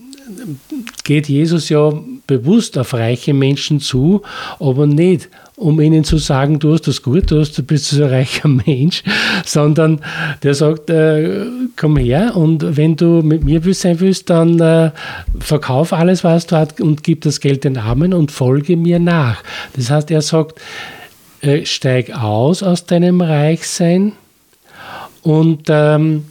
geht 1.05 1.29
Jesus 1.29 1.69
ja 1.69 1.93
bewusst 2.27 2.77
auf 2.79 2.95
reiche 2.95 3.35
Menschen 3.35 3.81
zu, 3.81 4.23
aber 4.59 4.87
nicht 4.87 5.29
um 5.57 5.81
ihnen 5.81 6.05
zu 6.05 6.19
sagen, 6.19 6.59
du 6.59 6.75
hast 6.75 6.87
das 6.87 7.03
gut, 7.03 7.31
du, 7.31 7.41
hast, 7.41 7.57
du 7.57 7.63
bist 7.63 7.87
so 7.87 8.05
ein 8.05 8.11
reicher 8.11 8.49
Mensch, 8.67 9.03
sondern 9.45 10.01
der 10.43 10.55
sagt, 10.55 10.91
äh, 10.91 11.47
komm 11.77 11.97
her 11.97 12.37
und 12.37 12.77
wenn 12.77 12.97
du 12.97 13.23
mit 13.23 13.43
mir 13.43 13.63
sein 13.75 13.99
willst, 14.01 14.29
dann 14.29 14.61
äh, 14.61 14.91
verkauf 15.41 15.95
alles, 15.95 16.25
was 16.25 16.47
du 16.47 16.57
hast 16.57 16.81
und 16.81 17.03
gib 17.03 17.23
das 17.23 17.41
Geld 17.41 17.65
den 17.65 17.79
Armen 17.79 18.13
und 18.13 18.31
folge 18.31 18.77
mir 18.77 18.99
nach. 18.99 19.43
Das 19.75 19.91
heißt, 19.91 20.11
er 20.11 20.23
sagt, 20.23 20.61
äh, 21.41 21.65
steig 21.65 22.15
aus 22.15 22.63
aus 22.63 22.85
deinem 22.85 23.23
Reichsein 23.23 24.13
und 25.23 25.65
ähm, 25.69 26.25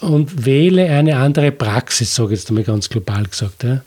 und 0.00 0.46
wähle 0.46 0.90
eine 0.90 1.16
andere 1.16 1.52
Praxis, 1.52 2.14
sage 2.14 2.32
ich 2.32 2.40
jetzt 2.40 2.48
einmal 2.48 2.64
ganz 2.64 2.88
global 2.88 3.24
gesagt. 3.24 3.64
Ja. 3.64 3.82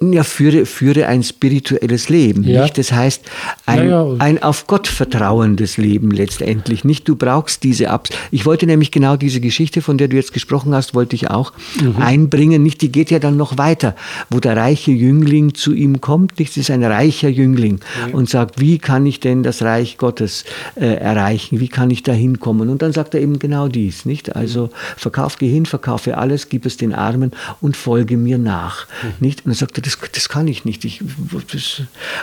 Ja, 0.00 0.24
führe, 0.24 0.66
führe 0.66 1.06
ein 1.06 1.22
spirituelles 1.22 2.08
Leben. 2.08 2.44
Ja. 2.44 2.62
Nicht? 2.62 2.78
Das 2.78 2.92
heißt, 2.92 3.22
ein, 3.66 3.88
ja, 3.88 4.06
ja. 4.06 4.16
ein 4.18 4.42
auf 4.42 4.66
Gott 4.66 4.86
vertrauendes 4.86 5.76
Leben 5.76 6.10
letztendlich. 6.10 6.84
Nicht, 6.84 7.08
du 7.08 7.16
brauchst 7.16 7.62
diese 7.62 7.90
Abs. 7.90 8.10
Ich 8.30 8.44
wollte 8.44 8.66
nämlich 8.66 8.90
genau 8.90 9.16
diese 9.16 9.40
Geschichte, 9.40 9.80
von 9.80 9.96
der 9.98 10.08
du 10.08 10.16
jetzt 10.16 10.32
gesprochen 10.32 10.74
hast, 10.74 10.94
wollte 10.94 11.16
ich 11.16 11.30
auch 11.30 11.52
mhm. 11.80 11.96
einbringen. 12.00 12.62
Nicht, 12.62 12.82
die 12.82 12.92
geht 12.92 13.10
ja 13.10 13.18
dann 13.18 13.36
noch 13.36 13.56
weiter, 13.56 13.96
wo 14.30 14.40
der 14.40 14.56
reiche 14.56 14.90
Jüngling 14.92 15.54
zu 15.54 15.72
ihm 15.72 16.00
kommt. 16.00 16.38
Nicht, 16.38 16.52
das 16.52 16.58
ist 16.58 16.70
ein 16.70 16.84
reicher 16.84 17.28
Jüngling 17.28 17.80
und 18.12 18.28
sagt, 18.28 18.60
wie 18.60 18.78
kann 18.78 19.06
ich 19.06 19.20
denn 19.20 19.42
das 19.42 19.62
Reich 19.62 19.96
Gottes 19.96 20.44
äh, 20.74 20.86
erreichen? 20.86 21.60
Wie 21.60 21.68
kann 21.68 21.90
ich 21.90 22.02
da 22.02 22.12
hinkommen? 22.12 22.68
Und 22.68 22.82
dann 22.82 22.92
sagt 22.92 23.14
er 23.14 23.20
eben 23.20 23.38
genau 23.38 23.68
dies. 23.68 24.04
Nicht? 24.04 24.36
Also 24.36 24.70
verkauf, 24.96 25.38
geh 25.38 25.48
hin, 25.48 25.66
verkaufe 25.66 26.18
alles, 26.18 26.48
gib 26.48 26.66
es 26.66 26.76
den 26.76 26.92
Armen 26.92 27.32
und 27.60 27.76
folge 27.76 28.16
mir 28.16 28.38
nach. 28.38 28.86
Mhm. 29.02 29.08
Nicht? 29.20 29.46
Und 29.46 29.53
dann 29.54 29.68
sagt 29.68 29.78
er, 29.78 29.82
das, 29.82 29.98
das 30.12 30.28
kann 30.28 30.48
ich 30.48 30.64
nicht. 30.64 30.84
Ich. 30.84 31.00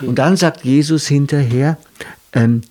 Und 0.02 0.16
dann 0.16 0.36
sagt 0.36 0.66
Jesus 0.66 1.08
hinterher, 1.08 1.78
ähm, 2.34 2.62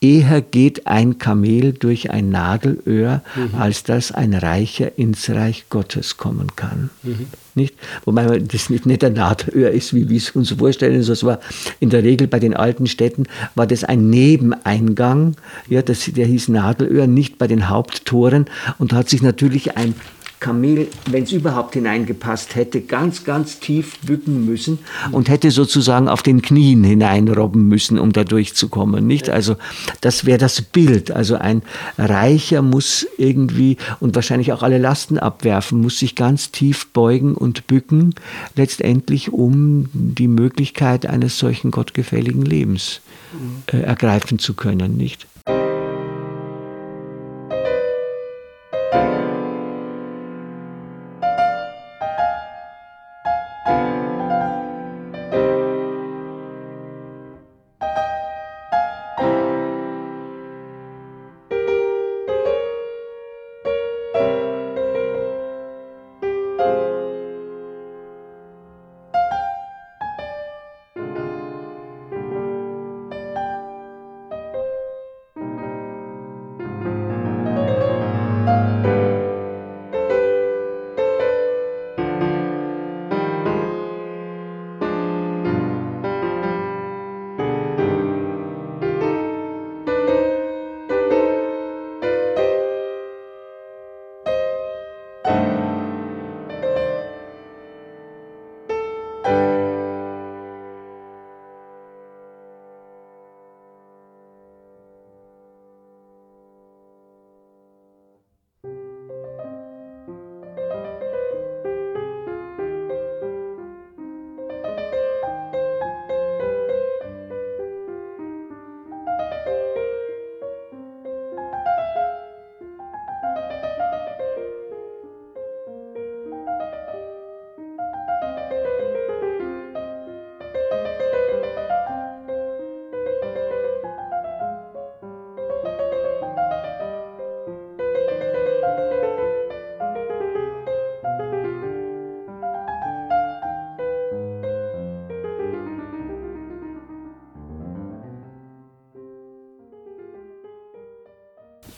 eher 0.00 0.40
geht 0.42 0.88
ein 0.88 1.18
Kamel 1.18 1.72
durch 1.72 2.10
ein 2.10 2.30
Nadelöhr, 2.30 3.22
mhm. 3.36 3.54
als 3.56 3.84
dass 3.84 4.10
ein 4.10 4.34
Reicher 4.34 4.98
ins 4.98 5.30
Reich 5.30 5.66
Gottes 5.70 6.16
kommen 6.16 6.56
kann. 6.56 6.90
Mhm. 7.04 7.26
Nicht? 7.54 7.74
Wobei 8.04 8.40
das 8.40 8.70
nicht, 8.70 8.86
nicht 8.86 9.04
ein 9.04 9.12
Nadelöhr 9.12 9.70
ist, 9.70 9.94
wie 9.94 10.08
wir 10.08 10.16
es 10.16 10.30
uns 10.30 10.50
vorstellen. 10.50 11.04
Das 11.04 11.22
war 11.22 11.38
in 11.78 11.90
der 11.90 12.02
Regel 12.02 12.26
bei 12.26 12.40
den 12.40 12.54
alten 12.54 12.88
Städten 12.88 13.24
war 13.54 13.68
das 13.68 13.84
ein 13.84 14.10
Nebeneingang. 14.10 15.36
Ja, 15.68 15.82
das, 15.82 16.04
der 16.06 16.26
hieß 16.26 16.48
Nadelöhr, 16.48 17.06
nicht 17.06 17.38
bei 17.38 17.46
den 17.46 17.68
Haupttoren. 17.68 18.46
Und 18.78 18.90
da 18.90 18.96
hat 18.96 19.08
sich 19.08 19.22
natürlich 19.22 19.76
ein 19.76 19.94
Kamel, 20.40 20.88
wenn 21.10 21.24
es 21.24 21.32
überhaupt 21.32 21.74
hineingepasst 21.74 22.54
hätte, 22.54 22.80
ganz, 22.80 23.24
ganz 23.24 23.58
tief 23.58 23.98
bücken 24.00 24.46
müssen 24.46 24.78
und 25.10 25.28
hätte 25.28 25.50
sozusagen 25.50 26.08
auf 26.08 26.22
den 26.22 26.42
Knien 26.42 26.84
hineinrobben 26.84 27.66
müssen, 27.66 27.98
um 27.98 28.12
da 28.12 28.24
durchzukommen. 28.24 29.06
Nicht? 29.06 29.30
Also 29.30 29.56
das 30.00 30.24
wäre 30.24 30.38
das 30.38 30.62
Bild. 30.62 31.10
Also 31.10 31.36
ein 31.36 31.62
Reicher 31.96 32.62
muss 32.62 33.06
irgendwie 33.18 33.76
und 34.00 34.14
wahrscheinlich 34.14 34.52
auch 34.52 34.62
alle 34.62 34.78
Lasten 34.78 35.18
abwerfen, 35.18 35.80
muss 35.80 35.98
sich 35.98 36.14
ganz 36.14 36.52
tief 36.52 36.88
beugen 36.92 37.34
und 37.34 37.66
bücken, 37.66 38.14
letztendlich 38.54 39.32
um 39.32 39.88
die 39.92 40.28
Möglichkeit 40.28 41.06
eines 41.06 41.38
solchen 41.38 41.70
gottgefälligen 41.70 42.42
Lebens 42.42 43.00
äh, 43.72 43.78
ergreifen 43.78 44.38
zu 44.38 44.54
können. 44.54 44.96
Nicht? 44.96 45.26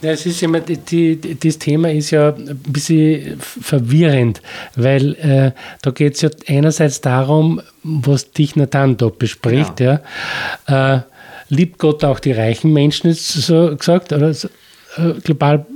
Ja, 0.02 0.12
es 0.12 0.24
ist 0.24 0.42
immer, 0.42 0.60
die, 0.60 0.76
die, 0.76 1.38
das 1.38 1.58
Thema 1.58 1.90
ist 1.90 2.10
ja 2.10 2.34
ein 2.34 2.58
bisschen 2.66 3.38
verwirrend, 3.38 4.40
weil 4.74 5.14
äh, 5.16 5.52
da 5.82 5.90
geht 5.90 6.14
es 6.14 6.22
ja 6.22 6.30
einerseits 6.48 7.00
darum, 7.02 7.60
was 7.82 8.32
dich 8.32 8.56
Nathan 8.56 8.96
da 8.96 9.08
bespricht, 9.08 9.80
ja. 9.80 10.00
ja. 10.68 10.96
Äh, 10.96 11.00
liebt 11.50 11.78
Gott 11.78 12.04
auch 12.04 12.20
die 12.20 12.32
reichen 12.32 12.72
Menschen, 12.72 13.10
ist 13.10 13.28
so 13.28 13.76
gesagt, 13.76 14.12
oder 14.12 14.32
so, 14.32 14.48
äh, 14.96 15.14
global 15.22 15.66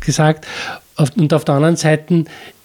gesagt. 0.00 0.46
Und 1.16 1.34
auf 1.34 1.44
der 1.44 1.56
anderen 1.56 1.76
Seite 1.76 2.24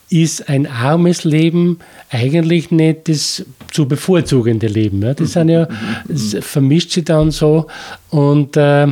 ist 0.10 0.50
ein 0.50 0.68
armes 0.68 1.24
Leben 1.24 1.80
eigentlich 2.10 2.72
nicht 2.72 3.10
das 3.10 3.46
zu 3.72 3.88
bevorzugende 3.88 4.68
Leben. 4.68 5.02
Ja. 5.02 5.14
Das 5.14 5.34
sind 5.34 5.50
ja, 5.50 5.68
das 6.08 6.36
vermischt 6.40 6.92
sich 6.92 7.06
dann 7.06 7.32
so 7.32 7.68
und 8.10 8.58
äh, 8.58 8.88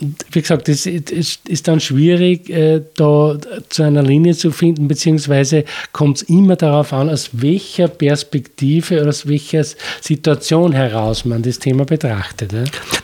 wie 0.00 0.40
gesagt, 0.40 0.68
es 0.68 0.86
ist 0.86 1.68
dann 1.68 1.80
schwierig, 1.80 2.50
äh, 2.50 2.82
da 2.96 3.38
zu 3.68 3.82
einer 3.82 4.02
Linie 4.02 4.34
zu 4.34 4.50
finden, 4.50 4.88
beziehungsweise 4.88 5.64
kommt 5.92 6.18
es 6.18 6.22
immer 6.22 6.56
darauf 6.56 6.92
an, 6.92 7.08
aus 7.08 7.30
welcher 7.32 7.88
Perspektive 7.88 9.00
oder 9.00 9.10
aus 9.10 9.28
welcher 9.28 9.64
Situation 10.00 10.72
heraus 10.72 11.24
man 11.24 11.42
das 11.42 11.58
Thema 11.58 11.84
betrachtet. 11.84 12.52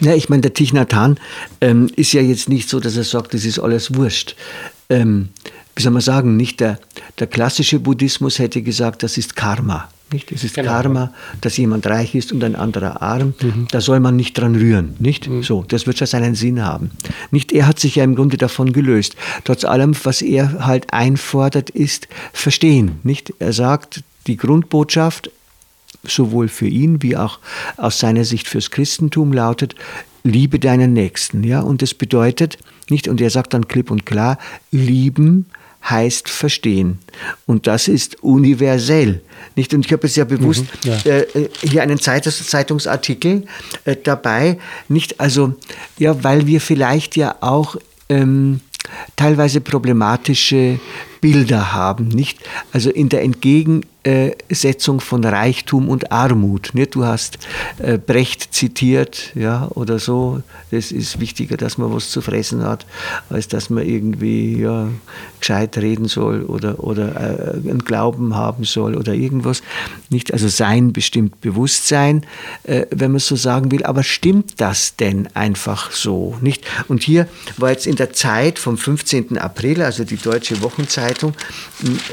Ja, 0.00 0.14
ich 0.14 0.29
meine, 0.29 0.42
der 0.42 0.87
Hanh 0.92 1.16
ähm, 1.61 1.90
ist 1.96 2.12
ja 2.12 2.20
jetzt 2.20 2.48
nicht 2.48 2.68
so, 2.68 2.81
dass 2.81 2.96
er 2.96 3.05
sagt, 3.05 3.35
das 3.35 3.44
ist 3.44 3.59
alles 3.59 3.94
wurscht. 3.94 4.35
Ähm, 4.88 5.29
wie 5.81 5.83
soll 5.83 5.93
man 5.93 6.03
sagen, 6.03 6.37
nicht 6.37 6.61
der, 6.61 6.79
der 7.19 7.27
klassische 7.27 7.81
Buddhismus 7.81 8.38
hätte 8.38 8.61
gesagt, 8.61 9.03
das 9.03 9.16
ist 9.16 9.35
Karma. 9.35 9.88
Nicht? 10.12 10.31
Es 10.31 10.45
ist 10.45 10.57
genau. 10.57 10.73
Karma, 10.73 11.14
dass 11.40 11.57
jemand 11.57 11.87
reich 11.87 12.14
ist 12.14 12.33
und 12.33 12.45
ein 12.45 12.55
anderer 12.55 13.01
arm. 13.01 13.33
Mhm. 13.40 13.66
Da 13.71 13.81
soll 13.81 13.99
man 13.99 14.14
nicht 14.14 14.37
dran 14.37 14.57
rühren. 14.57 14.95
Nicht? 14.99 15.27
Mhm. 15.27 15.43
So, 15.43 15.64
das 15.66 15.87
wird 15.87 15.97
schon 15.97 16.07
seinen 16.07 16.35
Sinn 16.35 16.62
haben. 16.62 16.90
Nicht? 17.31 17.51
Er 17.51 17.66
hat 17.66 17.79
sich 17.79 17.97
ja 17.97 18.05
im 18.05 18.14
Grunde 18.14 18.37
davon 18.37 18.75
gelöst. 18.75 19.16
Trotz 19.45 19.64
allem, 19.64 19.97
was 20.03 20.21
er 20.21 20.66
halt 20.66 20.93
einfordert, 20.93 21.71
ist 21.71 22.09
Verstehen. 22.35 22.99
Nicht? 23.03 23.33
Er 23.38 23.55
sagt, 23.55 24.03
die 24.27 24.37
Grundbotschaft, 24.37 25.31
sowohl 26.07 26.49
für 26.49 26.69
ihn 26.69 27.03
wie 27.03 27.16
auch 27.16 27.38
aus 27.79 27.99
seiner 27.99 28.27
Sicht 28.27 28.49
fürs 28.49 28.71
Christentum 28.71 29.33
lautet, 29.33 29.77
liebe 30.25 30.59
deinen 30.59 30.93
Nächsten. 30.93 31.43
Ja? 31.43 31.61
Und 31.61 31.81
das 31.81 31.95
bedeutet, 31.95 32.59
nicht, 32.90 33.09
und 33.09 33.19
er 33.23 33.31
sagt 33.31 33.55
dann 33.55 33.66
klipp 33.66 33.90
und 33.90 34.05
klar, 34.05 34.37
lieben 34.73 35.47
heißt 35.88 36.29
verstehen. 36.29 36.99
Und 37.47 37.66
das 37.66 37.88
ist 37.88 38.23
universell. 38.23 39.23
Nicht? 39.57 39.73
Und 39.75 39.87
ich 39.87 39.93
habe 39.93 40.07
es 40.07 40.16
ja 40.16 40.25
bewusst 40.25 40.64
mhm, 40.85 40.90
ja. 40.90 40.97
Äh, 41.05 41.49
hier 41.62 41.83
einen 41.83 41.99
Zeitungsartikel 41.99 43.45
äh, 43.85 43.97
dabei. 44.03 44.59
Nicht, 44.88 45.21
also, 45.21 45.55
ja, 45.99 46.23
weil 46.23 46.47
wir 46.47 46.61
vielleicht 46.61 47.16
ja 47.16 47.37
auch 47.40 47.77
ähm, 48.09 48.61
teilweise 49.16 49.61
problematische 49.61 50.81
Bilder 51.21 51.73
haben, 51.73 52.09
nicht? 52.09 52.38
Also 52.73 52.90
in 52.90 53.09
der 53.09 53.23
Entgegensetzung 54.03 55.01
von 55.01 55.25
Reichtum 55.25 55.89
und 55.89 56.13
Armut. 56.13 56.71
Nicht? 56.75 56.95
Du 56.95 57.05
hast 57.05 57.39
äh, 57.79 57.99
Brecht 57.99 58.55
zitiert, 58.55 59.33
ja, 59.35 59.69
oder 59.75 59.99
so. 59.99 60.43
Das 60.71 60.93
ist 60.93 61.21
wichtiger, 61.21 61.57
dass 61.57 61.79
man 61.79 61.93
was 61.93 62.11
zu 62.11 62.21
fressen 62.21 62.63
hat, 62.63 62.87
als 63.29 63.49
dass 63.49 63.71
man 63.71 63.87
irgendwie 63.87 64.61
ja, 64.61 64.89
gescheit 65.39 65.77
reden 65.79 66.07
soll 66.09 66.43
oder, 66.43 66.83
oder 66.83 67.17
äh, 67.17 67.69
einen 67.69 67.85
Glauben 67.85 68.35
haben 68.35 68.65
soll 68.65 68.97
oder 68.97 69.13
irgendwas. 69.13 69.63
Nicht? 70.09 70.33
Also 70.33 70.49
sein 70.49 70.93
bestimmt 70.93 71.41
Bewusstsein, 71.41 72.25
äh, 72.65 72.87
wenn 72.91 73.13
man 73.13 73.21
so 73.21 73.37
sagen 73.37 73.71
will. 73.71 73.85
Aber 73.85 74.03
stimmt 74.03 74.61
das 74.61 74.97
denn 74.97 75.29
einfach 75.35 75.91
so? 75.91 76.37
Nicht? 76.41 76.65
Und 76.89 77.03
hier 77.03 77.29
war 77.57 77.71
jetzt 77.71 77.87
in 77.87 77.97
der 77.97 78.13
Zeit 78.13 78.59
vom 78.59 78.79
15. 78.79 79.39
April, 79.39 79.83
also 79.83 80.05
die 80.05 80.17
Deutsche 80.17 80.61
Wochenzeit, 80.63 81.01
Zeitung 81.01 81.35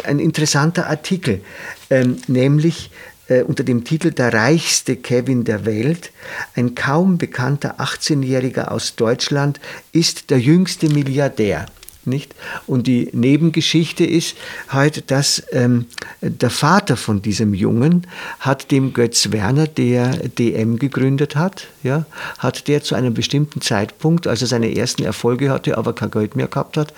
ein 0.04 0.19
interessanter 0.19 0.88
Artikel, 0.88 1.41
ähm, 1.89 2.17
nämlich 2.28 2.91
äh, 3.28 3.41
unter 3.43 3.63
dem 3.63 3.84
Titel 3.84 4.12
Der 4.12 4.34
reichste 4.34 4.95
Kevin 4.95 5.43
der 5.43 5.65
Welt. 5.65 6.12
Ein 6.56 6.76
kaum 6.76 7.17
bekannter 7.17 7.80
18-Jähriger 7.80 8.69
aus 8.69 8.95
Deutschland 8.95 9.60
ist 9.91 10.30
der 10.30 10.39
jüngste 10.39 10.89
Milliardär 10.89 11.65
nicht? 12.08 12.34
Und 12.65 12.88
die 12.88 13.10
Nebengeschichte 13.12 14.06
ist 14.06 14.36
halt, 14.70 15.12
dass 15.12 15.43
ähm, 15.52 15.86
der 16.22 16.50
Vater 16.50 16.98
von 16.98 17.22
diesem 17.22 17.54
Jungen 17.54 18.08
hat 18.39 18.72
dem 18.72 18.93
Götz 18.93 19.32
Werner, 19.32 19.67
der 19.67 20.30
DM 20.30 20.80
gegründet 20.80 21.36
hat, 21.36 21.67
ja, 21.84 22.06
hat 22.38 22.67
der 22.67 22.84
zu 22.84 22.96
einem 22.96 23.13
bestimmten 23.13 23.62
Zeitpunkt, 23.62 24.28
als 24.28 24.41
er 24.41 24.48
seine 24.48 24.76
ersten 24.76 25.04
Erfolge 25.04 25.50
hatte, 25.50 25.78
aber 25.78 25.93
kein 25.93 26.12
Geld 26.12 26.36
mehr 26.36 26.48
gehabt 26.48 26.78
hat, 26.78 26.93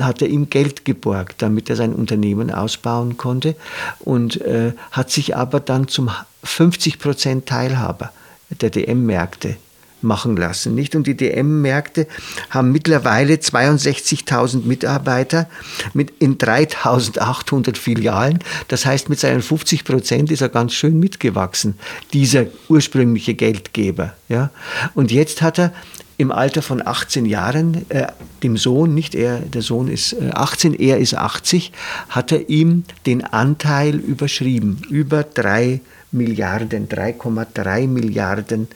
hat 0.00 0.22
er 0.22 0.28
ihm 0.28 0.48
Geld 0.48 0.84
geborgt, 0.84 1.42
damit 1.42 1.68
er 1.68 1.76
sein 1.76 1.92
Unternehmen 1.92 2.50
ausbauen 2.50 3.16
konnte 3.16 3.56
und 4.00 4.40
äh, 4.40 4.72
hat 4.90 5.10
sich 5.10 5.36
aber 5.36 5.60
dann 5.60 5.88
zum 5.88 6.10
50 6.44 6.98
Prozent 6.98 7.46
Teilhaber 7.46 8.12
der 8.60 8.70
DM-Märkte 8.70 9.56
machen 10.04 10.36
lassen. 10.36 10.74
Nicht? 10.74 10.94
Und 10.94 11.06
die 11.06 11.16
DM-Märkte 11.16 12.06
haben 12.50 12.72
mittlerweile 12.72 13.34
62.000 13.34 14.64
Mitarbeiter 14.64 15.48
mit 15.94 16.12
in 16.18 16.38
3.800 16.38 17.76
Filialen. 17.76 18.38
Das 18.68 18.86
heißt, 18.86 19.08
mit 19.08 19.20
seinen 19.20 19.42
50 19.42 19.84
Prozent 19.84 20.30
ist 20.30 20.40
er 20.40 20.48
ganz 20.48 20.72
schön 20.72 20.98
mitgewachsen, 20.98 21.74
dieser 22.12 22.46
ursprüngliche 22.68 23.34
Geldgeber. 23.34 24.14
Ja? 24.28 24.50
Und 24.94 25.10
jetzt 25.10 25.42
hat 25.42 25.58
er 25.58 25.72
im 26.18 26.30
Alter 26.30 26.62
von 26.62 26.86
18 26.86 27.26
Jahren, 27.26 27.84
äh, 27.88 28.06
dem 28.42 28.56
Sohn, 28.56 28.94
nicht 28.94 29.14
er, 29.14 29.40
der 29.40 29.62
Sohn 29.62 29.88
ist 29.88 30.12
äh, 30.12 30.30
18, 30.32 30.74
er 30.74 30.98
ist 30.98 31.14
80, 31.14 31.72
hat 32.08 32.32
er 32.32 32.48
ihm 32.48 32.84
den 33.06 33.24
Anteil 33.24 33.96
überschrieben, 33.96 34.82
über 34.88 35.24
3 35.24 35.80
Milliarden, 36.12 36.88
3,3 36.88 37.88
Milliarden 37.88 38.68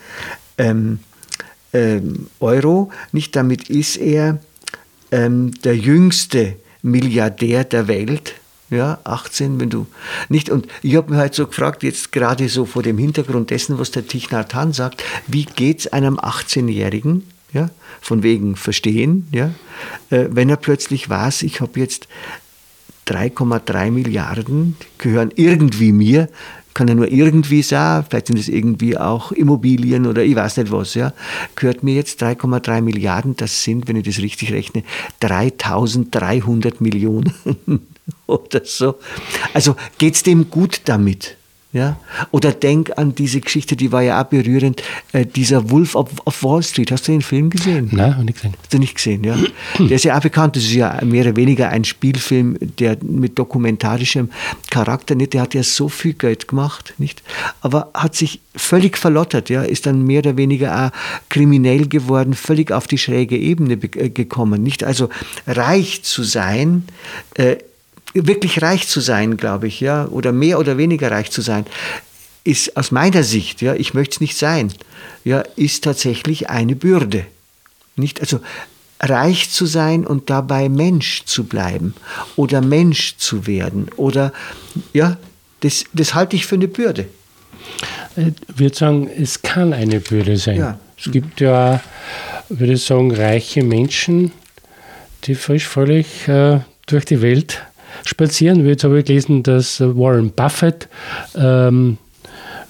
ähm, 0.59 0.99
ähm, 1.73 2.29
Euro. 2.41 2.91
Nicht 3.13 3.37
damit 3.37 3.69
ist 3.69 3.97
er 3.97 4.41
ähm, 5.11 5.53
der 5.63 5.77
jüngste 5.77 6.57
Milliardär 6.83 7.65
der 7.65 7.89
Welt. 7.89 8.35
Ja, 8.69 8.99
18, 9.05 9.61
wenn 9.61 9.71
du 9.71 9.87
nicht. 10.29 10.51
Und 10.51 10.67
ich 10.83 10.97
habe 10.97 11.13
mir 11.13 11.19
halt 11.19 11.35
so 11.35 11.47
gefragt, 11.47 11.85
jetzt 11.85 12.11
gerade 12.11 12.49
so 12.49 12.65
vor 12.65 12.83
dem 12.83 12.99
Hintergrund 12.99 13.51
dessen, 13.51 13.79
was 13.79 13.93
der 13.93 14.09
Thich 14.09 14.33
Nhat 14.33 14.55
Hanh 14.55 14.73
sagt, 14.73 15.05
wie 15.29 15.45
geht 15.45 15.81
es 15.81 15.93
einem 15.93 16.19
18-Jährigen, 16.19 17.23
ja, 17.53 17.71
von 18.01 18.25
wegen 18.25 18.57
Verstehen, 18.57 19.29
ja, 19.31 19.53
äh, 20.11 20.27
wenn 20.31 20.51
er 20.51 20.57
plötzlich 20.57 21.09
weiß, 21.09 21.43
ich 21.43 21.61
habe 21.61 21.79
jetzt 21.79 22.09
3,3 23.07 23.93
Milliarden, 23.93 24.77
gehören 24.99 25.31
irgendwie 25.37 25.93
mir, 25.93 26.29
kann 26.77 26.89
ja 26.89 26.95
nur 26.95 27.11
irgendwie 27.11 27.63
sein, 27.63 28.05
vielleicht 28.07 28.27
sind 28.27 28.39
es 28.39 28.49
irgendwie 28.49 28.99
auch 28.99 29.33
Immobilien 29.33 30.07
oder 30.07 30.23
ich 30.23 30.37
weiß 30.37 30.59
nicht 30.59 30.71
was, 30.71 30.93
ja, 30.93 31.15
gehört 31.55 31.83
mir 31.83 31.95
jetzt 31.95 32.23
3,3 32.23 32.83
Milliarden, 32.83 33.35
das 33.35 33.63
sind, 33.63 33.89
wenn 33.89 33.97
ich 33.97 34.05
das 34.05 34.19
richtig 34.19 34.53
rechne, 34.53 34.85
3300 35.21 36.83
Millionen 36.83 37.33
oder 38.27 38.61
so. 38.65 38.97
Also 39.55 39.75
geht 39.97 40.17
es 40.17 40.23
dem 40.23 40.51
gut 40.51 40.83
damit? 40.85 41.39
Ja? 41.73 41.99
Oder 42.31 42.53
denk 42.53 42.97
an 42.97 43.15
diese 43.15 43.41
Geschichte, 43.41 43.77
die 43.77 43.93
war 43.93 44.03
ja 44.03 44.23
auch 44.23 44.27
berührend, 44.27 44.83
äh, 45.13 45.27
dieser 45.27 45.71
Wolf 45.71 45.95
of, 45.95 46.11
of, 46.25 46.43
Wall 46.43 46.63
Street. 46.63 46.91
Hast 46.91 47.07
du 47.07 47.13
den 47.13 47.23
Film 47.23 47.51
gesehen? 47.51 47.91
Nein, 47.93 48.15
habe 48.15 48.25
nicht 48.25 48.37
gesehen. 48.37 48.55
Hast 48.59 48.73
du 48.73 48.79
nicht 48.79 48.95
gesehen, 48.95 49.25
ja? 49.25 49.37
Der 49.79 49.97
ist 49.97 50.05
ja 50.05 50.17
auch 50.17 50.23
bekannt, 50.23 50.57
das 50.57 50.63
ist 50.63 50.73
ja 50.73 50.99
mehr 51.05 51.25
oder 51.27 51.37
weniger 51.37 51.69
ein 51.69 51.85
Spielfilm, 51.85 52.57
der 52.61 52.97
mit 53.03 53.39
dokumentarischem 53.39 54.31
Charakter, 54.71 55.15
nicht? 55.15 55.35
der 55.35 55.43
hat 55.43 55.55
ja 55.55 55.63
so 55.63 55.89
viel 55.89 56.15
Geld 56.15 56.49
gemacht, 56.49 56.95
nicht? 56.99 57.23
aber 57.61 57.91
hat 57.93 58.15
sich 58.15 58.41
völlig 58.55 58.97
verlottert, 58.97 59.51
ja? 59.51 59.63
ist 59.63 59.87
dann 59.87 60.05
mehr 60.05 60.21
oder 60.21 60.37
weniger 60.37 60.87
auch 60.87 60.91
kriminell 61.29 61.89
geworden, 61.89 62.35
völlig 62.35 62.73
auf 62.73 62.87
die 62.87 62.99
schräge 62.99 63.37
Ebene 63.37 63.75
äh, 63.75 64.09
gekommen. 64.09 64.63
Nicht? 64.63 64.85
Also 64.85 65.11
reich 65.47 66.03
zu 66.03 66.23
sein, 66.23 66.85
äh, 67.35 67.57
wirklich 68.15 68.63
reich 68.63 68.89
zu 68.89 69.01
sein, 69.01 69.37
glaube 69.37 69.69
ich, 69.69 69.81
ja, 69.81 70.07
oder 70.07 70.33
mehr 70.33 70.59
oder 70.59 70.79
weniger 70.79 71.11
reich 71.11 71.31
zu 71.31 71.43
sein, 71.43 71.67
ist 72.45 72.77
aus 72.77 72.91
meiner 72.91 73.23
Sicht, 73.23 73.61
ja, 73.61 73.75
ich 73.75 73.95
möchte 73.95 74.15
es 74.17 74.21
nicht 74.21 74.37
sein, 74.37 74.73
ja, 75.25 75.41
ist 75.57 75.85
tatsächlich 75.85 76.49
eine 76.49 76.77
Bürde. 76.77 77.27
Nicht, 77.97 78.21
also 78.21 78.41
reich 79.01 79.51
zu 79.51 79.67
sein 79.67 80.07
und 80.07 80.31
dabei 80.31 80.69
Mensch 80.69 81.25
zu 81.25 81.45
bleiben 81.45 81.95
oder 82.37 82.61
Mensch 82.61 83.17
zu 83.17 83.47
werden 83.47 83.89
oder 83.97 84.33
ja, 84.93 85.17
das, 85.61 85.85
das 85.93 86.15
halte 86.15 86.37
ich 86.37 86.47
für 86.47 86.55
eine 86.55 86.69
Bürde. 86.69 87.07
Ich 88.17 88.59
würde 88.59 88.77
sagen, 88.77 89.11
es 89.11 89.43
kann 89.43 89.73
eine 89.73 90.01
Bürde 90.01 90.37
sein. 90.37 90.59
Ja. 90.59 90.79
Es 90.99 91.11
gibt 91.11 91.41
ja, 91.41 91.83
würde 92.49 92.75
ich 92.75 92.85
sagen, 92.85 93.15
reiche 93.15 93.63
Menschen, 93.63 94.33
die 95.25 95.35
frisch 95.35 95.67
völlig 95.67 96.27
äh, 96.29 96.61
durch 96.87 97.05
die 97.05 97.21
Welt 97.21 97.63
spazieren. 98.07 98.67
Jetzt 98.67 98.85
habe 98.85 98.99
ich 98.99 99.05
gelesen, 99.05 99.43
dass 99.43 99.81
Warren 99.81 100.31
Buffett 100.31 100.89
ähm, 101.37 101.99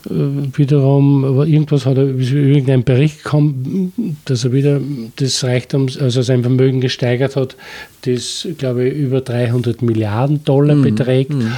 äh, 0.07 0.11
wiederum, 0.57 1.25
aber 1.25 1.46
irgendwas 1.46 1.87
hat 1.87 1.96
er, 1.96 2.07
irgendein 2.07 2.85
Bericht 2.85 3.25
gekommen, 3.25 4.16
dass 4.25 4.44
er 4.44 4.53
wieder 4.53 4.81
das 5.16 5.42
Reichtum, 5.44 5.88
also 6.01 6.22
sein 6.22 6.42
Vermögen 6.42 6.81
gesteigert 6.81 7.37
hat, 7.37 7.57
das, 8.03 8.46
glaube 8.59 8.88
ich, 8.88 8.94
über 8.94 9.20
300 9.20 9.83
Milliarden 9.83 10.44
Dollar 10.44 10.77
mhm. 10.77 10.83
beträgt. 10.83 11.33
Mhm. 11.33 11.53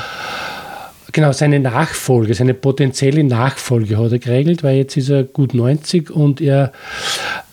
Genau, 1.12 1.32
seine 1.32 1.58
Nachfolge, 1.58 2.34
seine 2.34 2.54
potenzielle 2.54 3.24
Nachfolge 3.24 3.98
hat 3.98 4.12
er 4.12 4.18
geregelt, 4.18 4.62
weil 4.62 4.76
jetzt 4.76 4.96
ist 4.96 5.08
er 5.08 5.24
gut 5.24 5.54
90 5.54 6.10
und 6.10 6.40
er 6.40 6.72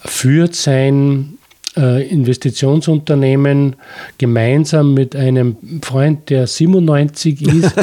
führt 0.03 0.55
sein 0.55 1.34
Investitionsunternehmen 1.75 3.75
gemeinsam 4.17 4.93
mit 4.93 5.15
einem 5.15 5.57
Freund, 5.81 6.29
der 6.29 6.47
97 6.47 7.41
ist. 7.41 7.75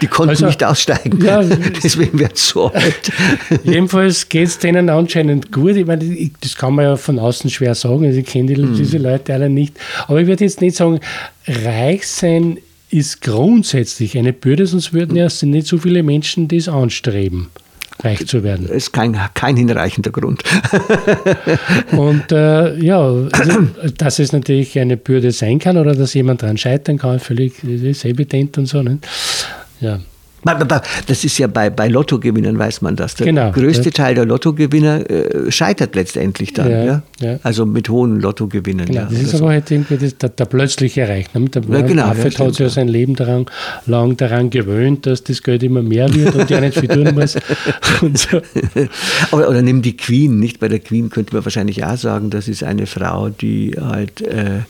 Die 0.00 0.06
konnten 0.06 0.30
also, 0.30 0.46
nicht 0.46 0.62
aussteigen, 0.62 1.24
ja, 1.24 1.42
deswegen 1.82 2.18
werden 2.18 2.32
sie 2.34 2.52
so 2.52 2.66
alt. 2.66 3.12
Jedenfalls 3.64 4.28
geht 4.28 4.48
es 4.48 4.58
denen 4.58 4.90
anscheinend 4.90 5.52
gut. 5.52 5.76
Ich 5.76 5.86
meine, 5.86 6.30
das 6.40 6.56
kann 6.56 6.74
man 6.74 6.84
ja 6.84 6.96
von 6.96 7.18
außen 7.18 7.50
schwer 7.50 7.74
sagen. 7.74 8.04
Also 8.04 8.18
ich 8.18 8.26
kenne 8.26 8.54
die, 8.54 8.62
hm. 8.62 8.76
diese 8.76 8.98
Leute 8.98 9.34
alle 9.34 9.48
nicht. 9.48 9.74
Aber 10.06 10.20
ich 10.20 10.26
würde 10.26 10.44
jetzt 10.44 10.60
nicht 10.60 10.76
sagen, 10.76 11.00
reich 11.46 12.06
sein 12.06 12.58
ist 12.90 13.20
grundsätzlich 13.20 14.16
eine 14.16 14.32
Bürde, 14.32 14.66
sonst 14.66 14.92
würden 14.92 15.16
ja 15.16 15.28
nicht 15.42 15.66
so 15.66 15.78
viele 15.78 16.02
Menschen 16.02 16.48
das 16.48 16.68
anstreben 16.68 17.48
reich 18.02 18.26
zu 18.26 18.42
werden. 18.42 18.66
Das 18.66 18.76
ist 18.76 18.92
kein, 18.92 19.18
kein 19.34 19.56
hinreichender 19.56 20.10
Grund. 20.10 20.42
und 21.92 22.30
äh, 22.32 22.78
ja, 22.78 23.00
also, 23.00 23.68
dass 23.96 24.18
es 24.18 24.32
natürlich 24.32 24.78
eine 24.78 24.96
Bürde 24.96 25.32
sein 25.32 25.58
kann 25.58 25.76
oder 25.76 25.94
dass 25.94 26.14
jemand 26.14 26.42
daran 26.42 26.58
scheitern 26.58 26.98
kann, 26.98 27.18
völlig 27.18 27.62
ist 27.64 28.04
evident 28.04 28.58
und 28.58 28.66
so. 28.66 28.82
Ne? 28.82 28.98
Ja. 29.80 30.00
Das 31.06 31.24
ist 31.24 31.38
ja 31.38 31.46
bei, 31.46 31.68
bei 31.68 31.88
Lottogewinnern, 31.88 32.58
weiß 32.58 32.82
man 32.82 32.96
das. 32.96 33.14
Der 33.16 33.26
genau, 33.26 33.50
größte. 33.50 33.90
Teil 33.90 34.14
der 34.14 34.24
Lottogewinner 34.24 35.10
äh, 35.10 35.50
scheitert 35.50 35.94
letztendlich 35.94 36.52
dann. 36.52 36.70
Ja, 36.70 36.84
ja? 36.84 37.02
ja, 37.20 37.38
Also 37.42 37.66
mit 37.66 37.88
hohen 37.88 38.20
Lottogewinnen. 38.20 38.86
Genau, 38.86 39.06
das 39.10 39.20
ist 39.20 39.34
aber 39.34 39.48
halt 39.48 39.70
irgendwie 39.70 39.96
das, 39.96 40.16
der, 40.16 40.30
der 40.30 40.44
plötzliche 40.44 41.02
Erreichen. 41.02 41.50
Der 41.50 41.62
ja, 41.68 41.80
genau, 41.82 42.08
Buffett 42.08 42.38
hat 42.38 42.50
sich 42.50 42.58
ja 42.58 42.68
sein 42.68 42.88
Leben 42.88 43.16
daran, 43.16 43.46
lang 43.86 44.16
daran 44.16 44.50
gewöhnt, 44.50 45.06
dass 45.06 45.24
das 45.24 45.42
Geld 45.42 45.62
immer 45.62 45.82
mehr 45.82 46.12
wird 46.14 46.34
und 46.34 46.50
er 46.50 46.60
nicht 46.60 46.78
viel 46.78 46.88
tun 46.88 47.14
muss. 47.14 47.32
so. 48.14 48.40
aber, 49.32 49.48
oder 49.48 49.62
nimm 49.62 49.82
die 49.82 49.96
Queen, 49.96 50.38
nicht? 50.38 50.60
Bei 50.60 50.68
der 50.68 50.80
Queen 50.80 51.10
könnte 51.10 51.34
man 51.34 51.44
wahrscheinlich 51.44 51.84
auch 51.84 51.96
sagen, 51.96 52.30
das 52.30 52.48
ist 52.48 52.62
eine 52.62 52.86
Frau, 52.86 53.28
die 53.28 53.74
halt 53.80 54.20
äh, 54.20 54.60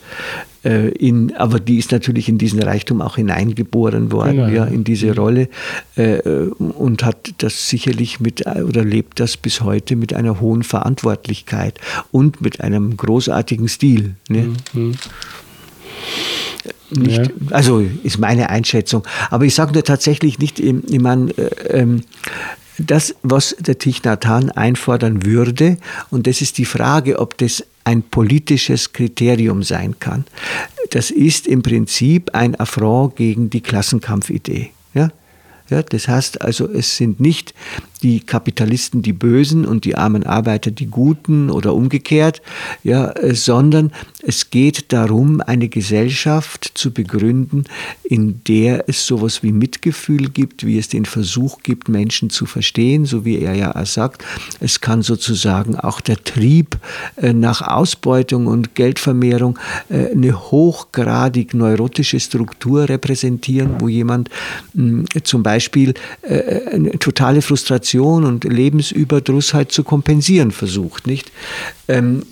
in, 0.68 1.34
aber 1.36 1.60
die 1.60 1.78
ist 1.78 1.92
natürlich 1.92 2.28
in 2.28 2.38
diesen 2.38 2.62
Reichtum 2.62 3.00
auch 3.00 3.16
hineingeboren 3.16 4.12
worden, 4.12 4.36
genau. 4.36 4.48
ja, 4.48 4.64
in 4.64 4.84
diese 4.84 5.14
Rolle 5.14 5.48
äh, 5.96 6.18
und 6.58 7.04
hat 7.04 7.34
das 7.38 7.68
sicherlich 7.68 8.20
mit 8.20 8.46
oder 8.46 8.84
lebt 8.84 9.20
das 9.20 9.36
bis 9.36 9.60
heute 9.62 9.96
mit 9.96 10.12
einer 10.14 10.40
hohen 10.40 10.62
Verantwortlichkeit 10.62 11.78
und 12.10 12.40
mit 12.40 12.60
einem 12.60 12.96
großartigen 12.96 13.68
Stil. 13.68 14.14
Ne? 14.28 14.54
Mhm. 14.72 14.94
Nicht, 16.90 17.18
ja. 17.18 17.32
Also 17.50 17.84
ist 18.02 18.18
meine 18.18 18.50
Einschätzung. 18.50 19.06
Aber 19.30 19.44
ich 19.44 19.54
sage 19.54 19.72
nur 19.72 19.84
tatsächlich 19.84 20.38
nicht, 20.38 20.58
ich 20.58 21.00
meine, 21.00 21.30
äh, 21.36 21.50
ähm, 21.70 22.02
das, 22.78 23.14
was 23.22 23.56
der 23.58 23.76
Hanh 24.24 24.50
einfordern 24.50 25.26
würde, 25.26 25.78
und 26.10 26.26
das 26.26 26.40
ist 26.40 26.58
die 26.58 26.64
Frage, 26.64 27.18
ob 27.18 27.36
das 27.38 27.64
ein 27.88 28.02
politisches 28.02 28.92
Kriterium 28.92 29.62
sein 29.62 29.98
kann. 29.98 30.26
Das 30.90 31.10
ist 31.10 31.46
im 31.46 31.62
Prinzip 31.62 32.34
ein 32.34 32.54
Affront 32.54 33.16
gegen 33.16 33.48
die 33.48 33.62
Klassenkampfidee. 33.62 34.72
Ja? 34.92 35.08
Ja, 35.70 35.82
das 35.82 36.06
heißt 36.06 36.42
also, 36.42 36.68
es 36.68 36.98
sind 36.98 37.18
nicht 37.18 37.54
die 38.02 38.20
Kapitalisten 38.20 39.02
die 39.02 39.12
Bösen 39.12 39.64
und 39.64 39.84
die 39.84 39.96
armen 39.96 40.24
Arbeiter 40.24 40.70
die 40.70 40.86
Guten 40.86 41.50
oder 41.50 41.74
umgekehrt, 41.74 42.42
ja, 42.84 43.10
äh, 43.10 43.34
sondern 43.34 43.92
es 44.22 44.50
geht 44.50 44.92
darum, 44.92 45.40
eine 45.40 45.68
Gesellschaft 45.68 46.72
zu 46.74 46.92
begründen, 46.92 47.64
in 48.04 48.40
der 48.46 48.88
es 48.88 49.06
sowas 49.06 49.42
wie 49.42 49.52
Mitgefühl 49.52 50.28
gibt, 50.30 50.64
wie 50.64 50.78
es 50.78 50.88
den 50.88 51.04
Versuch 51.04 51.62
gibt, 51.62 51.88
Menschen 51.88 52.30
zu 52.30 52.46
verstehen, 52.46 53.04
so 53.04 53.24
wie 53.24 53.38
er 53.38 53.54
ja 53.54 53.74
auch 53.74 53.86
sagt. 53.86 54.24
Es 54.60 54.80
kann 54.80 55.02
sozusagen 55.02 55.76
auch 55.76 56.00
der 56.00 56.22
Trieb 56.22 56.78
äh, 57.16 57.32
nach 57.32 57.62
Ausbeutung 57.62 58.46
und 58.46 58.74
Geldvermehrung 58.74 59.58
äh, 59.88 60.12
eine 60.12 60.50
hochgradig 60.50 61.54
neurotische 61.54 62.20
Struktur 62.20 62.88
repräsentieren, 62.88 63.80
wo 63.80 63.88
jemand 63.88 64.30
hm, 64.74 65.06
zum 65.24 65.42
Beispiel 65.42 65.94
eine 66.22 66.98
totale 66.98 67.42
Frustration 67.42 67.87
Inflation 67.88 68.24
und 68.24 68.44
Lebensüberdruss 68.44 69.54
halt 69.54 69.72
zu 69.72 69.82
kompensieren 69.82 70.50
versucht, 70.50 71.06
nicht? 71.06 71.32
Ähm, 71.88 72.22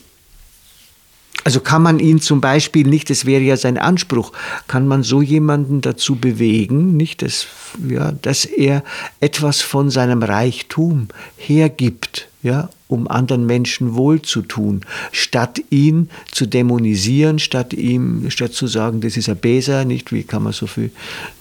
Also 1.45 1.61
kann 1.61 1.83
man 1.83 2.01
ihn 2.01 2.21
zum 2.21 2.41
Beispiel 2.41 2.89
nicht, 2.89 3.09
das 3.09 3.25
wäre 3.25 3.43
ja 3.43 3.57
sein 3.57 3.79
Anspruch, 3.79 4.33
kann 4.67 4.89
man 4.89 5.05
so 5.05 5.23
jemanden 5.23 5.81
dazu 5.81 6.17
bewegen, 6.17 6.97
nicht, 6.97 7.23
dass, 7.23 7.47
ja, 7.89 8.13
dass 8.23 8.45
er 8.45 8.83
etwas 9.21 9.61
von 9.63 9.89
seinem 9.91 10.25
Reichtum 10.25 11.09
hergibt, 11.37 12.29
ja, 12.43 12.69
um 12.89 13.09
anderen 13.09 13.47
Menschen 13.47 13.95
wohlzutun, 13.95 14.83
statt 15.13 15.61
ihn 15.71 16.09
zu 16.31 16.47
dämonisieren, 16.47 17.39
statt 17.39 17.73
ihm, 17.73 18.31
statt 18.31 18.53
zu 18.53 18.67
sagen, 18.67 19.01
das 19.01 19.17
ist 19.17 19.29
ein 19.29 19.37
Beser, 19.37 19.85
nicht, 19.85 20.13
wie 20.13 20.23
kann 20.23 20.43
man 20.43 20.53
so 20.53 20.67
viel 20.67 20.91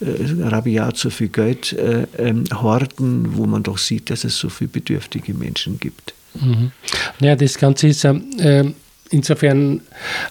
äh, 0.01 0.43
rabiat 0.43 0.97
so 0.97 1.09
viel 1.09 1.27
Geld 1.29 1.73
äh, 1.73 2.07
ähm, 2.17 2.45
horten, 2.53 3.37
wo 3.37 3.45
man 3.45 3.63
doch 3.63 3.77
sieht, 3.77 4.09
dass 4.09 4.23
es 4.23 4.37
so 4.37 4.49
viele 4.49 4.69
bedürftige 4.69 5.33
Menschen 5.33 5.79
gibt. 5.79 6.13
Mhm. 6.33 6.71
Ja, 7.19 7.35
das 7.35 7.57
Ganze 7.57 7.87
ist 7.87 8.03
äh, 8.03 8.73
insofern 9.09 9.81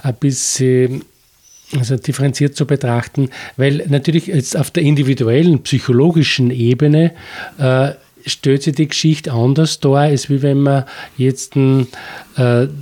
ein 0.02 0.14
bisschen 0.16 1.02
also 1.76 1.96
differenziert 1.96 2.56
zu 2.56 2.66
betrachten, 2.66 3.30
weil 3.56 3.84
natürlich 3.88 4.26
jetzt 4.26 4.56
auf 4.56 4.70
der 4.70 4.82
individuellen 4.82 5.62
psychologischen 5.62 6.50
Ebene 6.50 7.12
äh, 7.58 7.92
stellt 8.26 8.62
sich 8.62 8.74
die 8.74 8.88
Geschichte 8.88 9.32
anders 9.32 9.80
dar, 9.80 9.98
als 9.98 10.30
wie 10.30 10.42
wenn 10.42 10.60
man 10.60 10.84
jetzt 11.16 11.56
äh, 11.56 11.84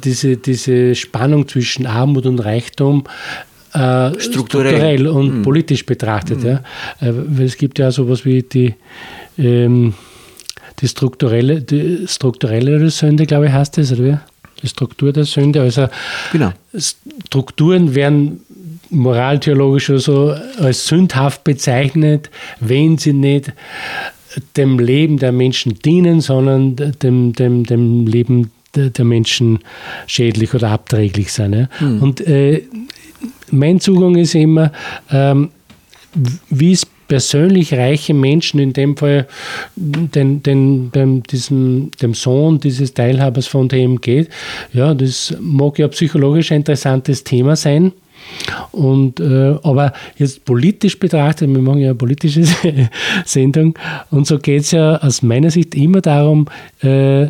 diese, 0.05 0.37
diese 0.37 0.95
Spannung 0.95 1.49
zwischen 1.49 1.87
Armut 1.87 2.27
und 2.27 2.39
Reichtum 2.39 3.05
äh, 3.75 4.19
strukturell. 4.19 4.19
strukturell. 4.21 5.07
und 5.09 5.39
mhm. 5.39 5.43
politisch 5.43 5.87
betrachtet. 5.87 6.41
Mhm. 6.41 6.47
Ja. 6.47 6.55
Äh, 7.01 7.13
weil 7.15 7.47
es 7.47 7.57
gibt 7.57 7.79
ja 7.79 7.91
sowas 7.91 8.25
wie 8.25 8.43
die, 8.43 8.75
ähm, 9.39 9.95
die 10.81 10.89
strukturelle, 10.89 11.63
die 11.63 12.07
strukturelle 12.07 12.91
Sünde, 12.91 13.27
glaube 13.27 13.47
ich, 13.47 13.53
heißt 13.53 13.79
das, 13.79 13.93
oder 13.93 14.05
wie? 14.05 14.19
Die 14.63 14.69
Struktur 14.69 15.13
der 15.13 15.25
Sünde. 15.25 15.61
Also 15.61 15.89
genau. 16.31 16.53
Strukturen 16.77 17.95
werden 17.95 18.43
moraltheologisch 18.91 19.91
oder 19.91 19.99
so 19.99 20.35
als 20.59 20.87
sündhaft 20.87 21.43
bezeichnet, 21.45 22.31
wenn 22.61 22.99
sie 22.99 23.13
nicht 23.13 23.53
dem 24.57 24.79
Leben 24.79 25.19
der 25.19 25.33
Menschen 25.33 25.75
dienen, 25.75 26.21
sondern 26.21 26.77
dem, 26.77 27.33
dem, 27.33 27.65
dem 27.65 28.07
Leben 28.07 28.51
der, 28.75 29.05
Menschen 29.05 29.59
schädlich 30.07 30.55
oder 30.55 30.71
abträglich 30.71 31.33
sind. 31.33 31.55
Ja. 31.55 31.69
Mhm. 31.81 32.03
Und 32.03 32.21
äh, 32.27 32.63
mein 33.51 33.81
Zugang 33.81 34.17
ist 34.17 34.35
immer, 34.35 34.73
ähm, 35.11 35.51
wie 36.49 36.73
es 36.73 36.87
persönlich 37.09 37.75
reiche 37.75 38.15
Menschen, 38.15 38.59
in 38.59 38.73
dem 38.73 38.97
Fall 38.97 39.27
den, 39.77 40.43
den, 40.43 40.91
dem, 40.93 41.23
diesem, 41.25 41.91
dem 42.01 42.15
Sohn 42.15 42.59
dieses 42.59 42.95
Teilhabers 42.95 43.47
von 43.47 43.69
dem 43.69 44.01
geht, 44.01 44.31
ja, 44.73 44.95
das 44.95 45.37
mag 45.39 45.79
ja 45.79 45.89
psychologisch 45.89 46.53
ein 46.53 46.59
interessantes 46.59 47.23
Thema 47.23 47.55
sein. 47.55 47.93
Und, 48.71 49.21
äh, 49.21 49.55
aber 49.63 49.93
jetzt 50.17 50.45
politisch 50.45 50.99
betrachtet, 50.99 51.49
wir 51.49 51.61
machen 51.61 51.79
ja 51.79 51.91
eine 51.91 51.95
politische 51.95 52.45
Sendung, 53.25 53.79
und 54.11 54.27
so 54.27 54.39
geht 54.39 54.63
es 54.63 54.71
ja 54.71 54.97
aus 54.97 55.23
meiner 55.23 55.51
Sicht 55.51 55.75
immer 55.75 56.01
darum, 56.01 56.47
äh, 56.83 57.27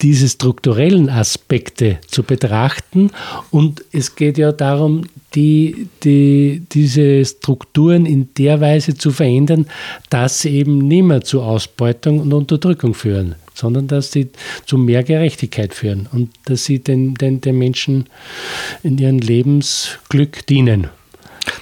diese 0.00 0.28
strukturellen 0.28 1.08
Aspekte 1.08 1.98
zu 2.06 2.22
betrachten. 2.22 3.10
Und 3.50 3.84
es 3.92 4.14
geht 4.14 4.38
ja 4.38 4.52
darum, 4.52 5.02
die, 5.34 5.88
die, 6.04 6.62
diese 6.72 7.24
Strukturen 7.24 8.06
in 8.06 8.28
der 8.38 8.60
Weise 8.60 8.94
zu 8.94 9.10
verändern, 9.10 9.66
dass 10.08 10.42
sie 10.42 10.50
eben 10.50 10.78
nicht 10.78 11.02
mehr 11.02 11.22
zu 11.22 11.42
Ausbeutung 11.42 12.20
und 12.20 12.32
Unterdrückung 12.32 12.94
führen, 12.94 13.34
sondern 13.54 13.88
dass 13.88 14.12
sie 14.12 14.28
zu 14.64 14.78
mehr 14.78 15.02
Gerechtigkeit 15.02 15.74
führen 15.74 16.08
und 16.12 16.30
dass 16.44 16.64
sie 16.64 16.78
den, 16.78 17.14
den, 17.14 17.40
den 17.40 17.58
Menschen 17.58 18.06
in 18.82 18.98
ihrem 18.98 19.18
Lebensglück 19.18 20.46
dienen. 20.46 20.88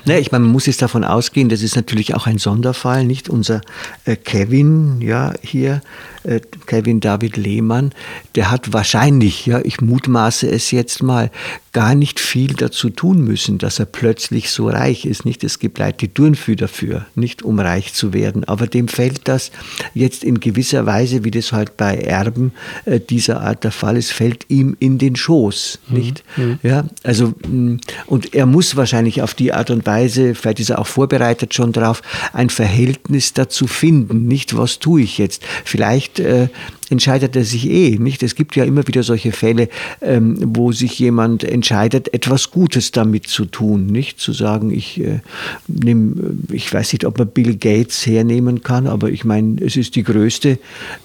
Ne, 0.04 0.18
ich 0.18 0.32
meine, 0.32 0.44
man 0.44 0.52
muss 0.52 0.66
jetzt 0.66 0.82
davon 0.82 1.04
ausgehen, 1.04 1.48
das 1.48 1.62
ist 1.62 1.76
natürlich 1.76 2.14
auch 2.14 2.26
ein 2.26 2.38
Sonderfall, 2.38 3.04
nicht? 3.04 3.28
Unser 3.28 3.60
äh, 4.04 4.16
Kevin, 4.16 5.00
ja, 5.00 5.34
hier, 5.42 5.82
äh, 6.24 6.40
Kevin 6.66 7.00
David 7.00 7.36
Lehmann, 7.36 7.92
der 8.34 8.50
hat 8.50 8.72
wahrscheinlich, 8.72 9.46
ja, 9.46 9.60
ich 9.62 9.80
mutmaße 9.80 10.48
es 10.48 10.70
jetzt 10.70 11.02
mal, 11.02 11.30
gar 11.76 11.94
nicht 11.94 12.20
viel 12.20 12.54
dazu 12.54 12.88
tun 12.88 13.22
müssen, 13.22 13.58
dass 13.58 13.78
er 13.78 13.84
plötzlich 13.84 14.48
so 14.48 14.66
reich 14.66 15.04
ist. 15.04 15.26
Nicht, 15.26 15.44
es 15.44 15.58
gibt 15.58 15.78
Leute, 15.78 15.98
die 15.98 16.08
tun 16.08 16.34
viel 16.34 16.56
dafür, 16.56 17.04
nicht 17.14 17.42
um 17.42 17.58
reich 17.58 17.92
zu 17.92 18.14
werden. 18.14 18.44
Aber 18.44 18.66
dem 18.66 18.88
fällt 18.88 19.28
das 19.28 19.50
jetzt 19.92 20.24
in 20.24 20.40
gewisser 20.40 20.86
Weise, 20.86 21.22
wie 21.22 21.30
das 21.30 21.52
halt 21.52 21.76
bei 21.76 21.98
Erben 21.98 22.52
äh, 22.86 22.98
dieser 22.98 23.42
Art 23.42 23.62
der 23.62 23.72
Fall 23.72 23.98
ist, 23.98 24.10
fällt 24.10 24.46
ihm 24.48 24.74
in 24.80 24.96
den 24.96 25.16
Schoß. 25.16 25.80
Mhm. 25.88 25.98
Nicht? 25.98 26.24
Mhm. 26.38 26.58
Ja, 26.62 26.86
also, 27.02 27.34
mm, 27.46 27.76
und 28.06 28.34
er 28.34 28.46
muss 28.46 28.76
wahrscheinlich 28.76 29.20
auf 29.20 29.34
die 29.34 29.52
Art 29.52 29.68
und 29.68 29.84
Weise, 29.84 30.34
vielleicht 30.34 30.60
ist 30.60 30.70
er 30.70 30.78
auch 30.78 30.86
vorbereitet 30.86 31.52
schon 31.52 31.74
drauf, 31.74 32.00
ein 32.32 32.48
Verhältnis 32.48 33.34
dazu 33.34 33.66
finden. 33.66 34.26
Nicht, 34.26 34.56
was 34.56 34.78
tue 34.78 35.02
ich 35.02 35.18
jetzt? 35.18 35.42
Vielleicht 35.66 36.20
äh, 36.20 36.48
entscheidet 36.90 37.36
er 37.36 37.44
sich 37.44 37.68
eh. 37.68 37.98
Nicht? 37.98 38.22
Es 38.22 38.34
gibt 38.34 38.56
ja 38.56 38.64
immer 38.64 38.86
wieder 38.86 39.02
solche 39.02 39.32
Fälle, 39.32 39.68
ähm, 40.00 40.36
wo 40.40 40.72
sich 40.72 40.98
jemand 40.98 41.44
entscheidet, 41.44 42.12
etwas 42.14 42.50
Gutes 42.50 42.92
damit 42.92 43.28
zu 43.28 43.44
tun. 43.44 43.86
Nicht 43.86 44.20
zu 44.20 44.32
sagen, 44.32 44.70
ich 44.70 45.00
äh, 45.00 45.20
nehme, 45.66 46.36
ich 46.50 46.72
weiß 46.72 46.92
nicht, 46.92 47.04
ob 47.04 47.18
man 47.18 47.28
Bill 47.28 47.56
Gates 47.56 48.06
hernehmen 48.06 48.62
kann, 48.62 48.86
aber 48.86 49.10
ich 49.10 49.24
meine, 49.24 49.60
es 49.60 49.76
ist 49.76 49.96
die 49.96 50.02
größte 50.02 50.58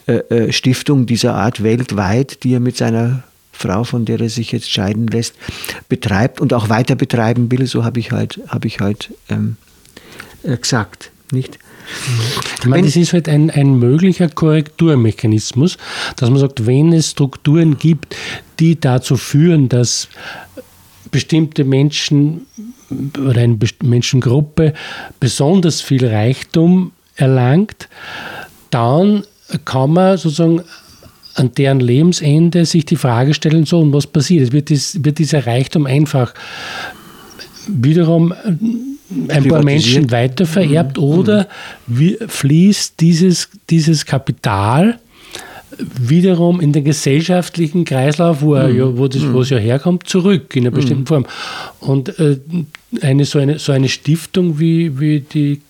äh, 0.08 0.14
äh, 0.14 0.52
Stiftung 0.52 1.06
dieser 1.06 1.36
Art 1.36 1.64
weltweit, 1.64 2.44
die 2.44 2.54
er 2.54 2.60
mit 2.60 2.78
seiner 2.78 3.24
Frau, 3.52 3.84
von 3.84 4.06
der 4.06 4.20
er 4.20 4.30
sich 4.30 4.52
jetzt 4.52 4.70
scheiden 4.70 5.08
lässt, 5.08 5.36
betreibt 5.90 6.42
und 6.42 6.54
auch 6.54 6.70
weiter 6.70 6.96
betreiben 6.96 7.52
will. 7.52 7.66
So 7.68 7.84
habe 7.84 8.00
ich 8.00 8.12
halt, 8.12 8.40
habe 8.48 8.68
ich 8.68 8.80
halt 8.80 9.14
ähm, 9.30 9.58
äh, 10.44 10.58
gesagt. 10.58 11.12
Nicht? 11.32 11.60
Ich 12.60 12.66
meine, 12.66 12.86
das 12.86 12.96
ist 12.96 13.14
halt 13.14 13.28
ein, 13.28 13.50
ein 13.50 13.80
möglicher 13.80 14.30
Korrekturmechanismus, 14.30 15.78
dass 16.16 16.30
man 16.30 16.40
sagt, 16.40 16.66
wenn 16.66 16.94
es 16.94 17.12
Strukturen 17.12 17.78
gibt, 17.78 18.16
die 18.60 18.80
dazu 18.80 19.18
führen, 19.18 19.70
dass 19.70 20.08
bestimmte 21.12 21.64
Menschen 21.64 22.46
oder 23.18 23.42
eine 23.42 23.58
Menschengruppe 23.84 24.74
besonders 25.20 25.82
viel 25.82 26.06
Reichtum 26.06 26.92
erlangt, 27.16 27.90
dann 28.70 29.24
kann 29.66 29.92
man 29.92 30.18
sozusagen 30.18 30.62
an 31.36 31.52
deren 31.54 31.80
Lebensende 31.80 32.66
sich 32.66 32.86
die 32.86 32.96
Frage 32.96 33.34
stellen, 33.34 33.66
so 33.66 33.80
und 33.80 33.94
was 33.94 34.08
passiert? 34.08 34.48
Es 34.48 34.52
wird, 34.52 34.70
dies, 34.70 35.00
wird 35.04 35.18
dieser 35.18 35.46
Reichtum 35.48 35.86
einfach 35.86 36.34
wiederum 37.68 38.34
ein 39.28 39.48
paar 39.48 39.64
Menschen 39.64 40.12
weitervererbt 40.12 40.98
mhm. 40.98 41.04
oder 41.04 41.48
wie 41.88 42.18
fließt 42.26 43.00
dieses, 43.00 43.50
dieses 43.70 44.06
Kapital 44.06 45.00
wiederum 46.00 46.60
in 46.62 46.72
den 46.72 46.84
gesellschaftlichen 46.84 47.86
Kreislauf, 47.86 48.42
wo, 48.42 48.56
mhm. 48.56 48.78
ja, 48.78 48.98
wo, 48.98 49.08
das, 49.08 49.22
wo 49.32 49.42
es 49.42 49.50
ja 49.50 49.58
herkommt, 49.58 50.08
zurück 50.08 50.56
in 50.56 50.64
einer 50.64 50.72
bestimmten 50.72 51.04
mhm. 51.04 51.08
Form. 51.08 51.26
Und 51.80 52.20
äh, 52.20 52.38
eine, 53.02 53.26
so, 53.26 53.40
eine, 53.40 53.58
so 53.58 53.72
eine 53.72 53.90
Stiftung 53.90 54.60
wie, 54.60 55.00
wie 55.00 55.22
die 55.22 55.62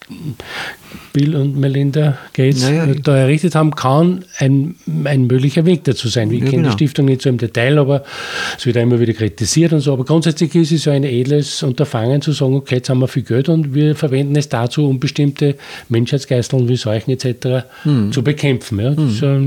Bill 1.14 1.36
und 1.36 1.58
Melinda 1.58 2.18
Gates 2.34 2.64
naja, 2.64 2.88
da 3.02 3.18
errichtet 3.18 3.56
haben, 3.56 3.76
kann 3.76 4.26
ein, 4.38 4.76
ein 5.06 5.28
möglicher 5.28 5.66
Weg 5.66 5.84
dazu 5.84 6.08
sein. 6.08 6.32
Ich 6.32 6.40
ja, 6.40 6.46
kenne 6.46 6.64
genau. 6.64 6.70
die 6.70 6.74
Stiftung 6.74 7.06
nicht 7.06 7.22
so 7.22 7.30
im 7.30 7.38
Detail, 7.38 7.78
aber 7.78 8.04
es 8.58 8.66
wird 8.66 8.76
immer 8.78 9.00
wieder 9.00 9.14
kritisiert 9.14 9.74
und 9.74 9.82
so. 9.82 9.94
Aber 9.94 10.04
grundsätzlich 10.04 10.54
ist 10.56 10.72
es 10.72 10.84
so 10.84 10.92
ein 10.92 11.04
edles 11.04 11.64
Unterfangen 11.64 12.22
zu 12.22 12.32
sagen, 12.32 12.56
okay, 12.56 12.76
jetzt 12.76 12.90
haben 12.90 13.00
wir 13.00 13.08
viel 13.08 13.24
Geld 13.24 13.50
und 13.50 13.74
wir 13.74 13.96
verwenden 13.96 14.36
es 14.36 14.50
dazu, 14.50 14.88
um 14.88 15.00
bestimmte 15.00 15.56
Menschheitsgeißeln 15.90 16.68
wie 16.68 16.76
Seuchen 16.76 17.12
etc. 17.14 17.66
Hm. 17.84 18.12
zu 18.12 18.24
bekämpfen. 18.24 18.80
Ja. 18.80 18.90
Das 18.92 18.98
hm. 18.98 19.10
ist 19.10 19.22
ja 19.22 19.40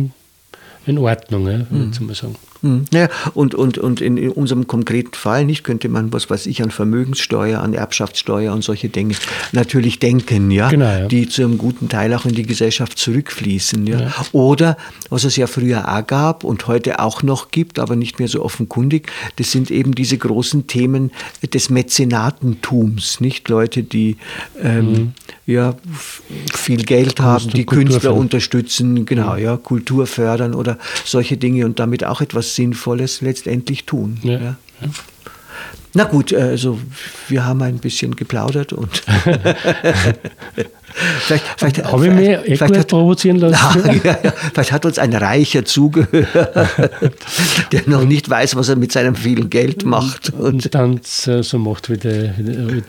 in 0.86 0.98
Ordnung, 0.98 1.46
ja, 1.46 1.70
würde 1.70 1.88
ich 1.90 1.98
hm. 1.98 2.06
mal 2.06 2.14
sagen. 2.14 2.36
Ja, 2.92 3.08
und, 3.34 3.54
und, 3.54 3.78
und 3.78 4.00
in 4.00 4.30
unserem 4.30 4.66
konkreten 4.66 5.14
Fall 5.14 5.44
nicht 5.44 5.64
könnte 5.64 5.88
man, 5.88 6.12
was 6.12 6.30
weiß 6.30 6.46
ich, 6.46 6.62
an 6.62 6.70
Vermögenssteuer, 6.70 7.60
an 7.60 7.74
Erbschaftssteuer 7.74 8.52
und 8.52 8.62
solche 8.62 8.88
Dinge 8.88 9.14
natürlich 9.52 9.98
denken, 9.98 10.50
ja, 10.50 10.68
genau, 10.68 10.84
ja. 10.84 11.06
die 11.06 11.28
zu 11.28 11.42
einem 11.42 11.58
guten 11.58 11.88
Teil 11.88 12.14
auch 12.14 12.24
in 12.24 12.34
die 12.34 12.44
Gesellschaft 12.44 12.98
zurückfließen. 12.98 13.86
Ja. 13.86 14.00
ja. 14.00 14.14
Oder, 14.32 14.76
was 15.10 15.24
es 15.24 15.36
ja 15.36 15.46
früher 15.46 15.88
auch 15.88 16.06
gab 16.06 16.44
und 16.44 16.66
heute 16.66 17.00
auch 17.00 17.22
noch 17.22 17.50
gibt, 17.50 17.78
aber 17.78 17.96
nicht 17.96 18.18
mehr 18.18 18.28
so 18.28 18.42
offenkundig, 18.42 19.10
das 19.36 19.52
sind 19.52 19.70
eben 19.70 19.94
diese 19.94 20.18
großen 20.18 20.66
Themen 20.66 21.10
des 21.52 21.70
Mäzenatentums, 21.70 23.20
nicht 23.20 23.48
Leute, 23.48 23.82
die 23.82 24.16
ähm, 24.60 24.92
mhm. 24.92 25.12
ja, 25.46 25.74
viel 26.54 26.82
Geld 26.84 27.20
haben, 27.20 27.48
die 27.50 27.66
Künstler 27.66 28.14
unterstützen, 28.14 29.06
genau, 29.06 29.36
ja, 29.36 29.56
Kultur 29.56 30.06
fördern 30.06 30.54
oder 30.54 30.78
solche 31.04 31.36
Dinge 31.36 31.64
und 31.64 31.78
damit 31.78 32.04
auch 32.04 32.20
etwas 32.20 32.53
Sinnvolles 32.54 33.20
letztendlich 33.20 33.84
tun. 33.84 34.18
Ja. 34.22 34.38
Ja. 34.38 34.56
Na 35.96 36.02
gut, 36.04 36.34
also 36.34 36.80
wir 37.28 37.46
haben 37.46 37.62
ein 37.62 37.78
bisschen 37.78 38.16
geplaudert 38.16 38.72
und 38.72 38.90
vielleicht, 41.20 41.44
vielleicht, 41.56 41.84
Habe 41.84 42.08
ich 42.08 42.12
mir 42.12 42.40
vielleicht 42.40 42.76
hat, 42.76 42.88
provozieren 42.88 43.36
lassen? 43.36 43.80
Na, 43.84 43.92
ja, 43.92 44.18
ja, 44.24 44.32
vielleicht 44.52 44.72
hat 44.72 44.84
uns 44.86 44.98
ein 44.98 45.14
Reicher 45.14 45.64
zugehört, 45.64 46.34
der 47.72 47.82
noch 47.86 48.04
nicht 48.04 48.28
weiß, 48.28 48.56
was 48.56 48.70
er 48.70 48.74
mit 48.74 48.90
seinem 48.90 49.14
vielen 49.14 49.50
Geld 49.50 49.84
macht. 49.84 50.30
Und, 50.30 50.64
und 50.64 50.74
dann 50.74 51.00
so 51.04 51.58
macht, 51.60 51.88
wie 51.90 51.96
der, 51.96 52.34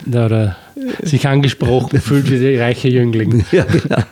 oder 0.08 0.56
sich 1.00 1.28
angesprochen 1.28 2.00
fühlt 2.00 2.28
wie 2.28 2.40
der 2.40 2.60
reiche 2.60 2.88
Jüngling. 2.88 3.46
Ja, 3.52 3.62
genau. 3.64 4.02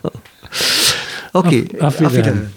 Okay, 1.33 1.67
auf, 1.81 2.01
auf 2.01 2.12
Wiedersehen. 2.12 2.53